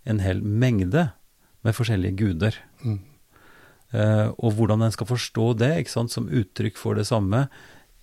[0.07, 1.09] en hel mengde
[1.69, 2.59] med forskjellige guder.
[2.83, 2.99] Mm.
[3.89, 7.47] Uh, og hvordan en skal forstå det ikke sant, som uttrykk for det samme,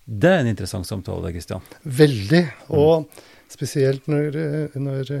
[0.07, 1.63] det er en interessant samtale, Kristian.
[1.83, 2.43] Veldig.
[2.75, 3.23] Og mm.
[3.51, 4.39] spesielt når,
[4.79, 5.11] når,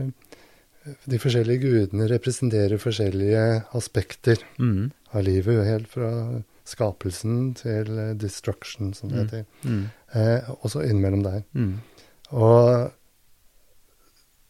[1.11, 3.43] de forskjellige gudene representerer forskjellige
[3.75, 4.91] aspekter mm.
[5.11, 5.65] av livet.
[5.67, 6.11] Helt fra
[6.67, 9.23] skapelsen til eh, destruction, som det mm.
[9.23, 9.43] heter.
[9.63, 9.83] Mm.
[10.13, 11.41] Eh, også innimellom der.
[11.57, 11.73] Mm.
[12.35, 12.91] Og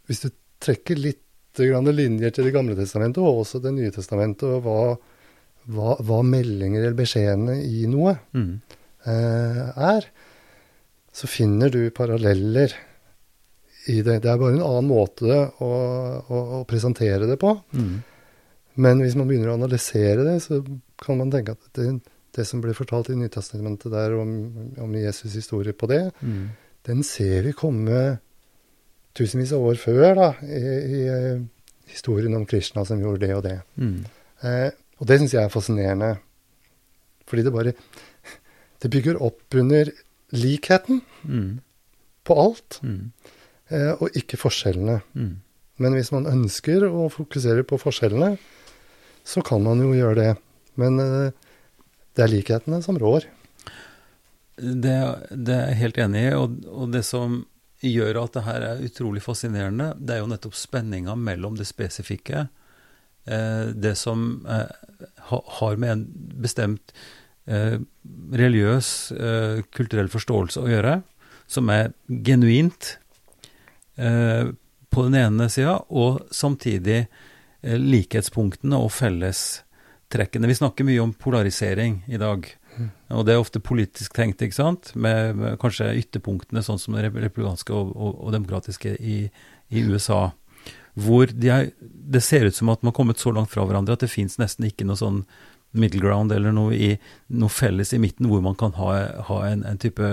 [0.08, 0.30] hvis du
[0.64, 1.24] trekker litt
[1.60, 4.98] linjer til Det gamle testamentet og også Det nye testamentet, og hva,
[5.68, 8.52] hva, hva meldinger eller beskjedene i noe mm.
[9.06, 10.10] eh, er,
[11.14, 12.76] så finner du paralleller
[13.88, 14.20] i det.
[14.24, 15.32] Det er bare en annen måte
[15.64, 15.72] å,
[16.28, 17.56] å, å presentere det på.
[17.74, 17.96] Mm.
[18.84, 20.62] Men hvis man begynner å analysere det, så
[21.02, 21.88] kan man tenke at det,
[22.38, 24.32] det som blir fortalt i Nytestamentet der om,
[24.84, 26.44] om Jesus' historie på det, mm.
[26.90, 28.20] den ser vi komme
[29.18, 33.44] tusenvis av år før da, i, i, i historien om Krishna som gjorde det og
[33.46, 33.58] det.
[33.80, 34.00] Mm.
[34.46, 36.12] Eh, og det syns jeg er fascinerende.
[37.28, 37.74] Fordi det bare
[38.78, 39.90] Det bygger opp under
[40.38, 41.60] likheten mm.
[42.24, 43.12] på alt, mm.
[43.74, 45.00] eh, og ikke forskjellene.
[45.18, 45.32] Mm.
[45.82, 48.36] Men hvis man ønsker å fokusere på forskjellene,
[49.26, 50.30] så kan man jo gjøre det.
[50.78, 51.34] Men eh,
[52.14, 53.26] det er likhetene som rår.
[54.58, 54.96] Det,
[55.32, 56.36] det er jeg helt enig i.
[56.38, 57.42] Og, og, det som
[57.84, 62.48] gjør at det her er utrolig fascinerende, det er jo nettopp spenninga mellom det spesifikke,
[63.30, 64.72] eh, det som eh,
[65.60, 66.06] har med en
[66.42, 66.94] bestemt
[67.46, 67.78] eh,
[68.34, 68.90] religiøs,
[69.76, 71.02] kulturell forståelse å gjøre,
[71.48, 72.98] som er genuint
[73.98, 77.08] på den ene sida, og samtidig
[77.64, 80.50] likhetspunktene og fellestrekkene.
[80.52, 82.46] Vi snakker mye om polarisering i dag.
[83.14, 84.92] Og det er ofte politisk tenkt, ikke sant?
[84.96, 89.18] Med, med kanskje ytterpunktene, sånn som det republikanske og, og, og demokratiske i,
[89.70, 90.30] i, USA.
[90.98, 93.98] Hvor de er, det ser ut som at man har kommet så langt fra hverandre
[93.98, 95.24] at det fins nesten ikke noe sånn
[95.72, 96.94] middle ground eller noe, i,
[97.38, 98.94] noe, felles i midten hvor man kan ha,
[99.28, 100.08] ha en, en, type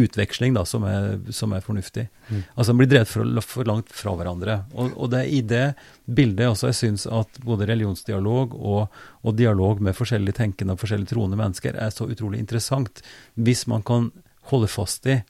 [0.00, 2.06] utveksling da, som, er, som er fornuftig.
[2.28, 2.42] Mm.
[2.54, 4.60] Altså Man blir drevet for, for, langt fra hverandre.
[4.74, 5.64] Og, og, det er i det
[6.06, 11.10] bildet også jeg syns at både religionsdialog og, og, dialog med forskjellig tenkende og forskjellig
[11.12, 13.02] troende mennesker er så utrolig interessant.
[13.34, 14.10] Hvis man kan
[14.50, 15.20] holde fast i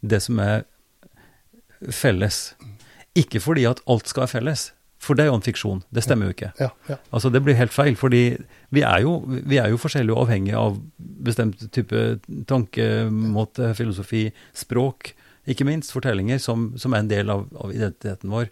[0.00, 0.66] det som er
[1.94, 2.52] felles.
[3.18, 5.82] Ikke fordi at alt skal være felles, for det er jo en fiksjon.
[5.94, 6.50] Det stemmer jo ikke.
[6.58, 6.96] Ja, ja.
[7.14, 8.22] Altså Det blir helt feil, fordi
[8.74, 12.18] vi er jo, vi er jo forskjellige og avhengige av bestemt type
[12.50, 14.28] tankemåte, filosofi,
[14.58, 15.12] språk,
[15.48, 18.50] ikke minst fortellinger, som, som er en del av, av, identiteten vår.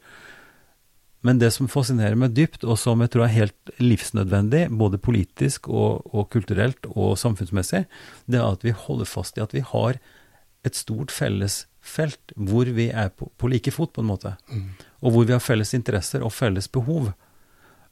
[1.26, 5.66] Men det som fascinerer meg dypt, og som jeg tror er helt livsnødvendig, både politisk
[5.68, 7.88] og, og kulturelt og samfunnsmessig,
[8.30, 9.98] det er at vi holder fast i at vi har
[10.66, 14.38] et stort fellesfelt hvor vi er på, på like fot, på en måte.
[14.46, 17.12] Mm og hvor vi har felles interesser og felles behov.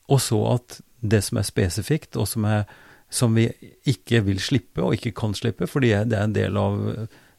[0.08, 2.64] Og så at det som er spesifikt, og som, er,
[3.12, 3.48] som vi
[3.88, 6.80] ikke vil slippe, og ikke kan slippe, fordi det er en del av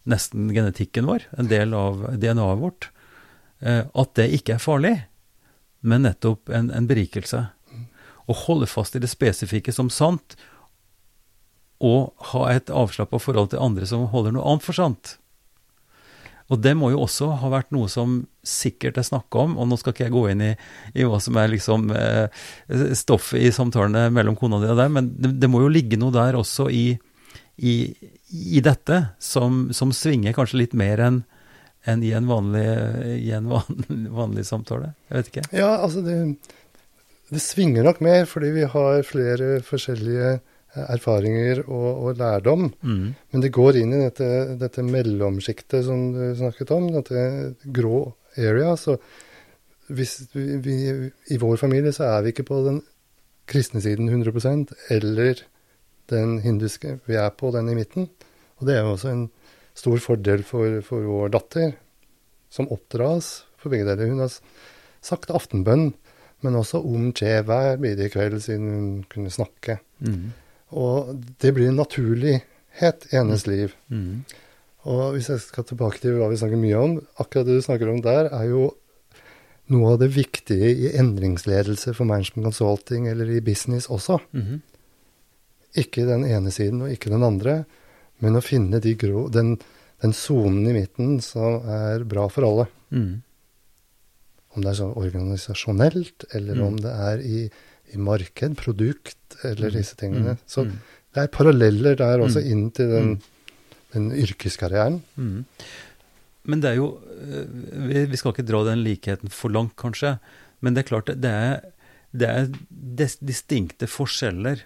[0.06, 2.90] nesten genetikken vår, en del av DNA-et vårt,
[3.66, 4.96] eh, at det ikke er farlig,
[5.86, 7.42] men nettopp en, en berikelse.
[8.26, 10.38] Å holde fast i det spesifikke som sant,
[11.84, 15.18] og ha et avslappa forhold til andre som holder noe annet for sant.
[16.54, 19.78] Og det må jo også ha vært noe som sikkert er snakka om, og nå
[19.82, 20.52] skal ikke jeg gå inn i,
[20.94, 22.44] i hva som er liksom eh,
[22.94, 26.14] stoffet i samtalene mellom kona di og deg, men det, det, må jo ligge noe
[26.14, 26.86] der også i,
[27.58, 27.76] i,
[28.30, 31.24] i dette som, som, svinger kanskje litt mer enn
[31.86, 32.66] enn i en vanlig,
[33.22, 34.88] i en vanlig, vanlig, samtale?
[35.06, 35.44] Jeg vet ikke.
[35.54, 36.16] Ja, altså det,
[37.30, 40.32] det svinger nok mer fordi vi har flere forskjellige
[40.76, 42.68] erfaringer og, og lærdom.
[42.82, 43.14] Mm.
[43.32, 44.28] Men det går inn i dette,
[44.60, 47.26] dette mellomsjiktet som du snakket om, dette
[47.76, 48.02] grå
[48.38, 48.76] area.
[48.80, 48.98] Så
[49.88, 50.78] hvis vi, vi,
[51.32, 52.82] i vår familie så er vi ikke på den
[53.50, 55.44] kristne siden 100% eller
[56.12, 57.00] den hinduske.
[57.06, 58.10] Vi er på den i midten.
[58.60, 59.28] Og det er jo også en
[59.76, 61.76] stor fordel for, for vår datter,
[62.50, 64.14] som oppdras for begge deler.
[64.14, 64.34] Hun har
[65.06, 65.92] sagt aftenbønn,
[66.46, 69.80] men også om che hver bidige kveld siden hun kunne snakke.
[70.00, 70.32] Mm.
[70.74, 73.76] Og det blir en naturlighet i hennes liv.
[73.94, 74.24] Mm.
[74.86, 77.90] Og hvis jeg skal tilbake til hva vi snakker mye om, akkurat det du snakker
[77.90, 78.70] om der, er jo
[79.74, 84.20] noe av det viktige i endringsledelse for management consulting eller i business også.
[84.38, 84.62] Mm
[85.76, 87.66] Ikke den ene siden og ikke den andre,
[88.24, 89.58] men å finne de grå, den
[90.16, 92.66] sonen i midten som er bra for alle.
[92.96, 93.20] Mm.
[94.56, 96.64] Om det er så organisasjonelt, eller mm.
[96.64, 97.42] om det er i
[97.94, 99.78] i marked, produkt eller mm.
[99.78, 100.36] disse tingene.
[100.36, 100.44] Mm.
[100.50, 100.76] Så mm.
[101.16, 103.12] det er paralleller der også inn til den,
[103.96, 105.02] den yrkeskarrieren.
[106.46, 110.18] Men det er jo eh, Vi skal ikke dra den likheten for langt, kanskje.
[110.62, 111.62] Men det er klart, det er,
[112.12, 112.50] det er
[113.26, 114.66] distinkte forskjeller.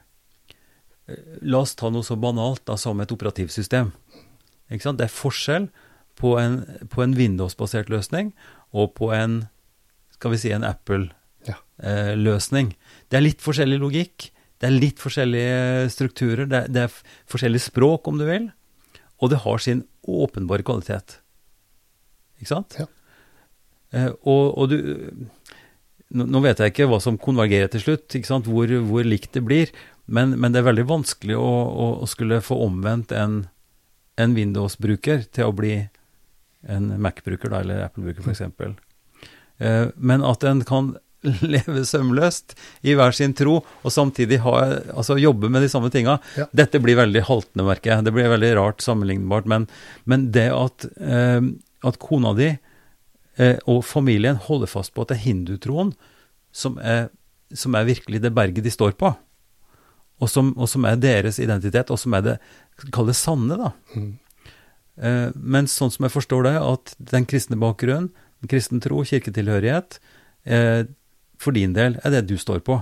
[1.10, 3.94] Eh, la oss ta noe så banalt da, som et operativsystem.
[4.70, 5.70] Det er forskjell
[6.20, 6.62] på en,
[6.92, 8.34] på en Windows-basert løsning
[8.76, 9.48] og på en
[10.20, 12.74] skal vi si en Apple-løsning.
[12.76, 12.76] Ja.
[12.76, 14.30] Eh, det er litt forskjellig logikk.
[14.60, 16.46] Det er litt forskjellige strukturer.
[16.50, 16.96] Det er, det er
[17.32, 18.50] forskjellig språk, om du vil.
[19.20, 21.20] Og det har sin åpenbare kvalitet.
[22.40, 22.78] Ikke sant?
[22.80, 22.88] Ja.
[23.96, 25.28] Eh, og, og, du
[26.10, 28.48] Nå vet jeg ikke hva som konvergerer til slutt, ikke sant?
[28.50, 29.70] Hvor, hvor likt det blir.
[30.10, 33.44] Men, men, det er veldig vanskelig å, å, å skulle få omvendt en,
[34.18, 35.76] en Windows-bruker til å bli
[36.66, 38.42] en Mac-bruker, eller Apple-bruker, f.eks.
[39.62, 40.96] Eh, men at en kan
[41.54, 42.56] leve sømløst
[42.88, 44.56] i hver sin tro, og samtidig ha,
[44.94, 46.18] altså jobbe med de samme tinga.
[46.40, 46.48] Ja.
[46.56, 48.08] Dette blir veldig haltende, merker jeg.
[48.08, 49.50] Det blir veldig rart sammenlignbart.
[49.50, 49.68] Men,
[50.10, 51.42] men det at, eh,
[51.84, 55.92] at, kona di eh, og familien holder fast på at det er hindutroen
[56.56, 57.10] som er,
[57.54, 59.12] som er virkelig det berget de står på,
[60.20, 62.40] og som, og som, er deres identitet, og som er det
[62.96, 63.74] Kall det sanne, da.
[63.92, 64.12] Mm.
[65.04, 68.08] Eh, men sånn som jeg forstår det, at den kristne bakgrunnen,
[68.48, 69.98] kristen tro, kirketilhørighet,
[70.48, 70.86] eh,
[71.40, 72.82] for din del er det du står på.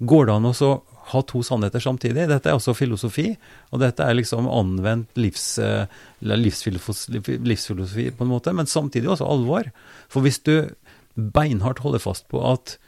[0.00, 0.70] Går det an å
[1.10, 2.28] ha to sannheter samtidig?
[2.30, 3.34] Dette er også filosofi,
[3.70, 5.84] og dette er liksom anvendt livs, eh,
[6.24, 9.68] livsfilosofi, livsfilosofi, på en måte, men samtidig også alvor.
[10.08, 10.70] For hvis du
[11.14, 12.78] beinhardt holder fast på at,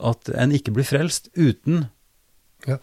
[0.00, 1.88] at en ikke blir frelst uten
[2.68, 2.78] ja.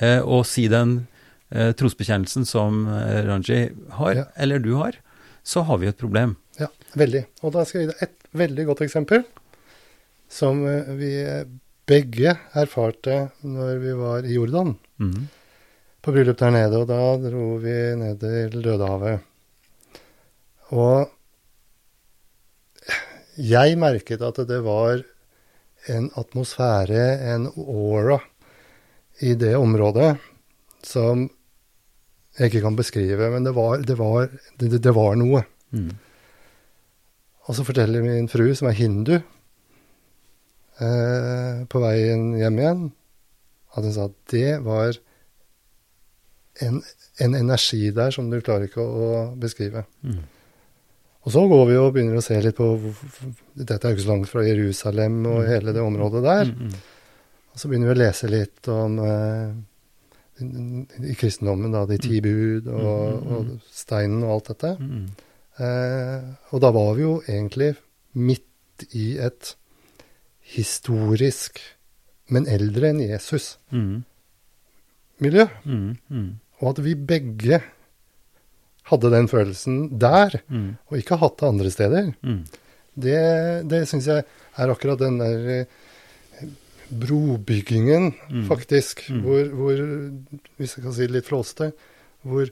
[0.00, 1.04] eh, å si den
[1.50, 3.68] eh, trosbekjennelsen som eh, Ranji
[4.00, 4.26] har, ja.
[4.34, 4.98] eller du har,
[5.46, 6.34] så har vi et problem.
[6.58, 7.26] Ja, veldig.
[7.44, 9.22] Og da skal jeg gi deg et veldig godt eksempel
[10.30, 11.12] som eh, vi
[11.90, 14.74] begge erfarte når vi var i Jordan.
[15.02, 15.28] Mm.
[16.00, 19.26] På bryllup der nede, og da dro vi ned til Dødehavet.
[20.70, 21.10] Og
[23.40, 25.02] jeg merket at det var
[25.90, 27.04] en atmosfære,
[27.34, 28.20] en aura,
[29.20, 30.14] i det området
[30.86, 31.26] som
[32.38, 35.42] jeg ikke kan beskrive, men det var, det var, det, det var noe.
[35.76, 35.90] Mm.
[37.48, 39.18] Og så forteller min fru, som er hindu,
[40.80, 42.82] eh, på veien hjem igjen,
[43.76, 44.98] at hun sa at det var
[46.66, 46.82] en,
[47.22, 49.84] en, energi der som du klarer ikke å, å beskrive.
[50.02, 50.20] Mm.
[51.20, 52.66] Og så går vi og begynner å se litt på
[53.54, 55.48] Dette er jo ikke så langt fra Jerusalem og mm.
[55.50, 56.52] hele det området der.
[56.52, 57.00] Mm, mm.
[57.50, 59.50] Og så begynner vi å lese litt om eh,
[60.40, 64.70] i kristendommen, da, de ti bud og, og steinen og alt dette.
[65.60, 67.74] Eh, og da var vi jo egentlig
[68.16, 69.54] midt i et
[70.50, 71.60] historisk,
[72.30, 73.52] men eldre enn Jesus,
[75.22, 75.46] miljø.
[76.60, 77.60] Og at vi begge
[78.90, 80.70] hadde den følelsen der, mm.
[80.90, 82.10] og ikke hatt det andre steder.
[82.26, 82.42] Mm.
[83.00, 83.20] Det,
[83.70, 84.24] det syns jeg
[84.58, 86.48] er akkurat den der eh,
[86.90, 88.46] brobyggingen, mm.
[88.48, 89.20] faktisk, mm.
[89.24, 89.84] hvor, hvor,
[90.58, 91.70] hvis jeg kan si det litt flåste,
[92.26, 92.50] hvor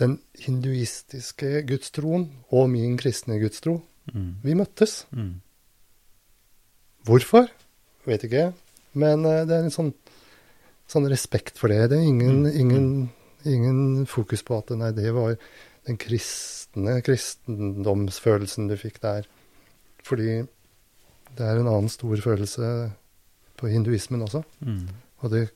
[0.00, 3.80] den hinduistiske gudstroen og min kristne gudstro,
[4.12, 4.30] mm.
[4.46, 5.04] vi møttes.
[5.14, 5.40] Mm.
[7.04, 7.50] Hvorfor?
[8.08, 8.48] Vet ikke.
[8.94, 9.92] Men uh, det er en sånn,
[10.90, 11.90] sånn, respekt for det.
[11.92, 12.88] Det er ingen, ingen
[13.44, 15.36] ingen fokus på at nei, det var
[15.86, 19.28] den kristne kristendomsfølelsen du fikk der.
[20.04, 20.44] Fordi
[21.34, 22.70] det er en annen stor følelse
[23.60, 24.42] på hinduismen også.
[24.64, 24.86] Mm.
[25.24, 25.48] Og det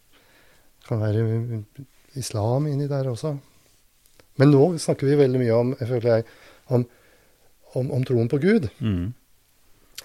[0.88, 1.62] kan være
[2.18, 3.36] islam inni der også.
[4.38, 6.26] Men nå snakker vi veldig mye om, jeg føler jeg,
[6.68, 6.84] om,
[7.74, 8.68] om, om troen på Gud.
[8.78, 9.12] Mm.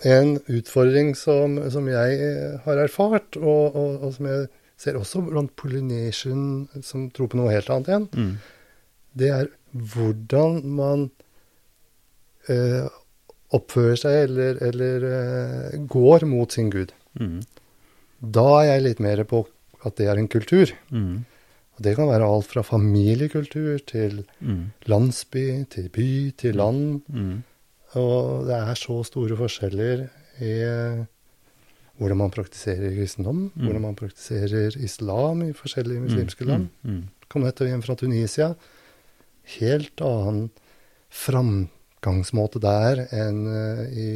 [0.02, 2.18] En utfordring som, som, jeg
[2.66, 4.48] har erfart, og, og, og som jeg
[4.80, 8.34] ser også blant Polynesian, som tror på noe helt annet igjen, mm.
[9.22, 11.08] det er hvordan man
[12.52, 12.89] eh,
[13.54, 16.94] oppfører seg eller, eller eh, går mot sin gud.
[17.20, 17.39] Mm.
[18.34, 19.46] Da er jeg litt mer på
[19.84, 20.74] at det er en kultur.
[20.89, 21.24] Mm.
[21.74, 24.62] Og det kan være alt fra familiekultur til mm.
[24.89, 27.02] landsby, til by, til land.
[27.94, 28.00] Mm.
[28.02, 30.08] Og det er så store forskjeller
[30.44, 30.54] i
[32.02, 33.66] hvordan man praktiserer kristendom, mm.
[33.66, 36.08] hvordan man praktiserer islam i forskjellige mm.
[36.10, 36.70] muslimske land.
[36.82, 36.96] Mm.
[36.96, 37.04] Mm.
[37.30, 38.54] Kom nettopp hjem fra Tunisia.
[39.58, 40.48] Helt annen
[41.14, 44.08] framgangsmåte der enn uh, i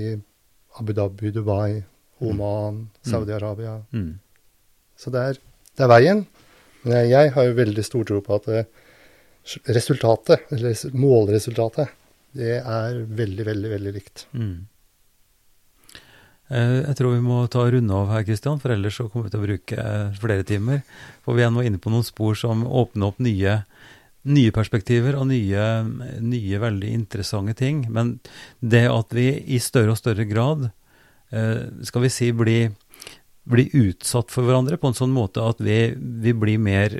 [0.77, 1.83] Abu Dhabi, Dubai,
[2.21, 2.89] Oman, mm.
[3.11, 3.77] Saudi-Arabia.
[3.93, 4.17] Mm.
[4.97, 5.39] Så det er,
[5.77, 6.25] det er, veien.
[6.83, 8.69] Men jeg, jeg, har jo veldig stor tro på at eh,
[9.73, 11.93] resultatet, eller målresultatet,
[12.37, 14.27] det er veldig, veldig, veldig likt.
[14.37, 14.67] Mm.
[16.47, 19.33] Eh, jeg tror vi må ta runde av her, Kristian, for ellers så kommer vi
[19.33, 20.81] til å bruke eh, flere timer.
[21.25, 23.59] For vi er nå inne på noen spor som åpner opp nye,
[24.27, 25.67] nye perspektiver og nye,
[26.23, 27.85] nye, veldig interessante ting.
[27.91, 28.17] Men
[28.59, 30.69] det at vi i større og større grad,
[31.35, 32.71] eh, skal vi si, blir,
[33.47, 36.95] blir utsatt for hverandre på en sånn måte at vi, vi blir mer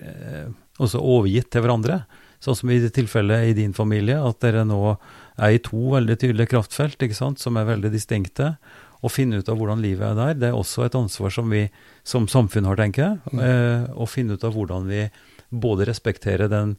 [0.77, 2.01] også overgitt til hverandre.
[2.43, 4.97] Sånn som i det tilfellet i din familie, at dere nå
[5.37, 8.55] er i to veldig tydelige kraftfelt, ikke sant, som er veldig distinkte
[9.05, 11.67] å finne ut av hvordan livet er der, det er også et ansvar som vi
[12.07, 13.33] som samfunn har, tenker jeg.
[13.33, 13.41] Mm.
[13.45, 15.03] Eh, å finne ut av hvordan vi
[15.49, 16.75] både respekterer den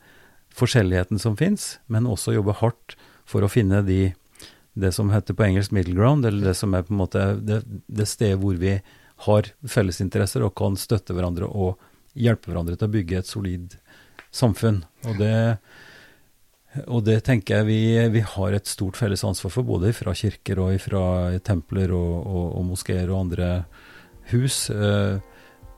[0.59, 2.97] forskjelligheten som fins, men også jobber hardt
[3.29, 4.15] for å finne de,
[4.75, 7.63] det som heter på engelsk middle ground, eller det som er på en måte det,
[7.87, 8.79] det stedet hvor vi
[9.29, 11.79] har fellesinteresser og kan støtte hverandre og
[12.19, 13.79] hjelpe hverandre til å bygge et solid
[14.35, 14.83] samfunn.
[15.07, 15.59] Og det
[16.87, 17.81] og det tenker jeg vi,
[18.13, 21.03] vi, har et stort felles ansvar for, både fra kirker og fra
[21.45, 23.49] templer og, og, og moskeer og andre
[24.33, 25.17] hus, eh,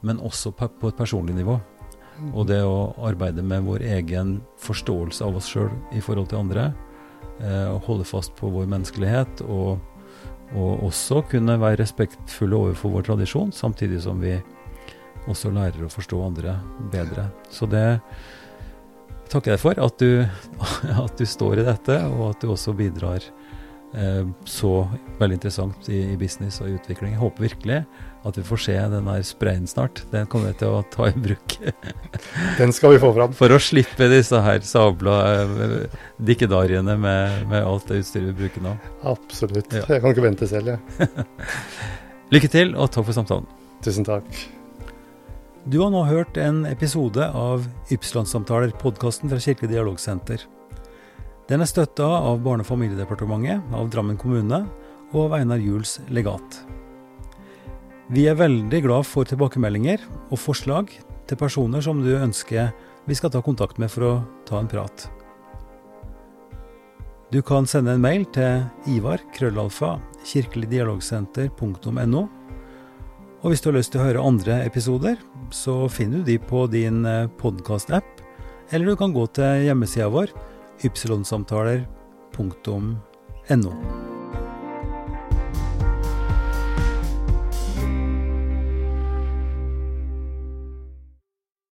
[0.03, 1.59] men også på, et personlig nivå.
[2.35, 6.71] Og det å arbeide med vår egen forståelse av oss sjøl i forhold til andre,
[7.39, 9.79] eh, og holde fast på vår menneskelighet, og,
[10.59, 14.35] og også kunne være respektfulle overfor vår tradisjon, samtidig som vi
[15.31, 16.59] også lærer å forstå andre
[16.93, 17.29] bedre.
[17.53, 18.01] Så det
[19.31, 20.25] takker deg for at du,
[21.05, 23.25] at du, står i dette, og at du også bidrar
[23.95, 24.73] eh, så
[25.21, 27.15] veldig interessant i, i, business og utvikling.
[27.15, 27.81] Jeg håper virkelig
[28.27, 30.03] at vi får se den der sprayen snart.
[30.13, 31.57] Den kommer vi til å ta i bruk.
[32.61, 33.35] den skal vi få fram.
[33.37, 35.99] For å slippe disse her sabla eh,
[36.31, 38.77] dikkedariene med, med, alt det utstyret vi bruker nå.
[39.15, 39.73] Absolutt.
[39.73, 39.87] Ja.
[39.87, 41.11] Jeg kan ikke vente selv, jeg.
[42.35, 43.49] Lykke til, og takk for samtalen.
[43.83, 44.60] Tusen takk.
[45.69, 50.47] Du har nå hørt en episode av Ypsilon-samtaler, podkasten fra Kirkelig dialogsenter.
[51.53, 54.63] Den er støtta av Barne- og familiedepartementet, av Drammen kommune
[55.13, 56.63] og av Einar Juels legat.
[58.09, 60.01] Vi er veldig glad for tilbakemeldinger
[60.31, 60.97] og forslag
[61.29, 62.73] til personer som du ønsker
[63.05, 64.15] vi skal ta kontakt med for å
[64.49, 65.11] ta en prat.
[67.31, 72.29] Du kan sende en mail til ivar krøllalfa kirkeligdialogsenter.no
[73.41, 75.17] og hvis du har lyst til å høre andre episoder,
[75.55, 78.11] så finner du de på din eh, podkast-app,
[78.71, 80.29] eller du kan gå til hjemmesida vår
[80.87, 83.73] ypsilonsamtaler.no.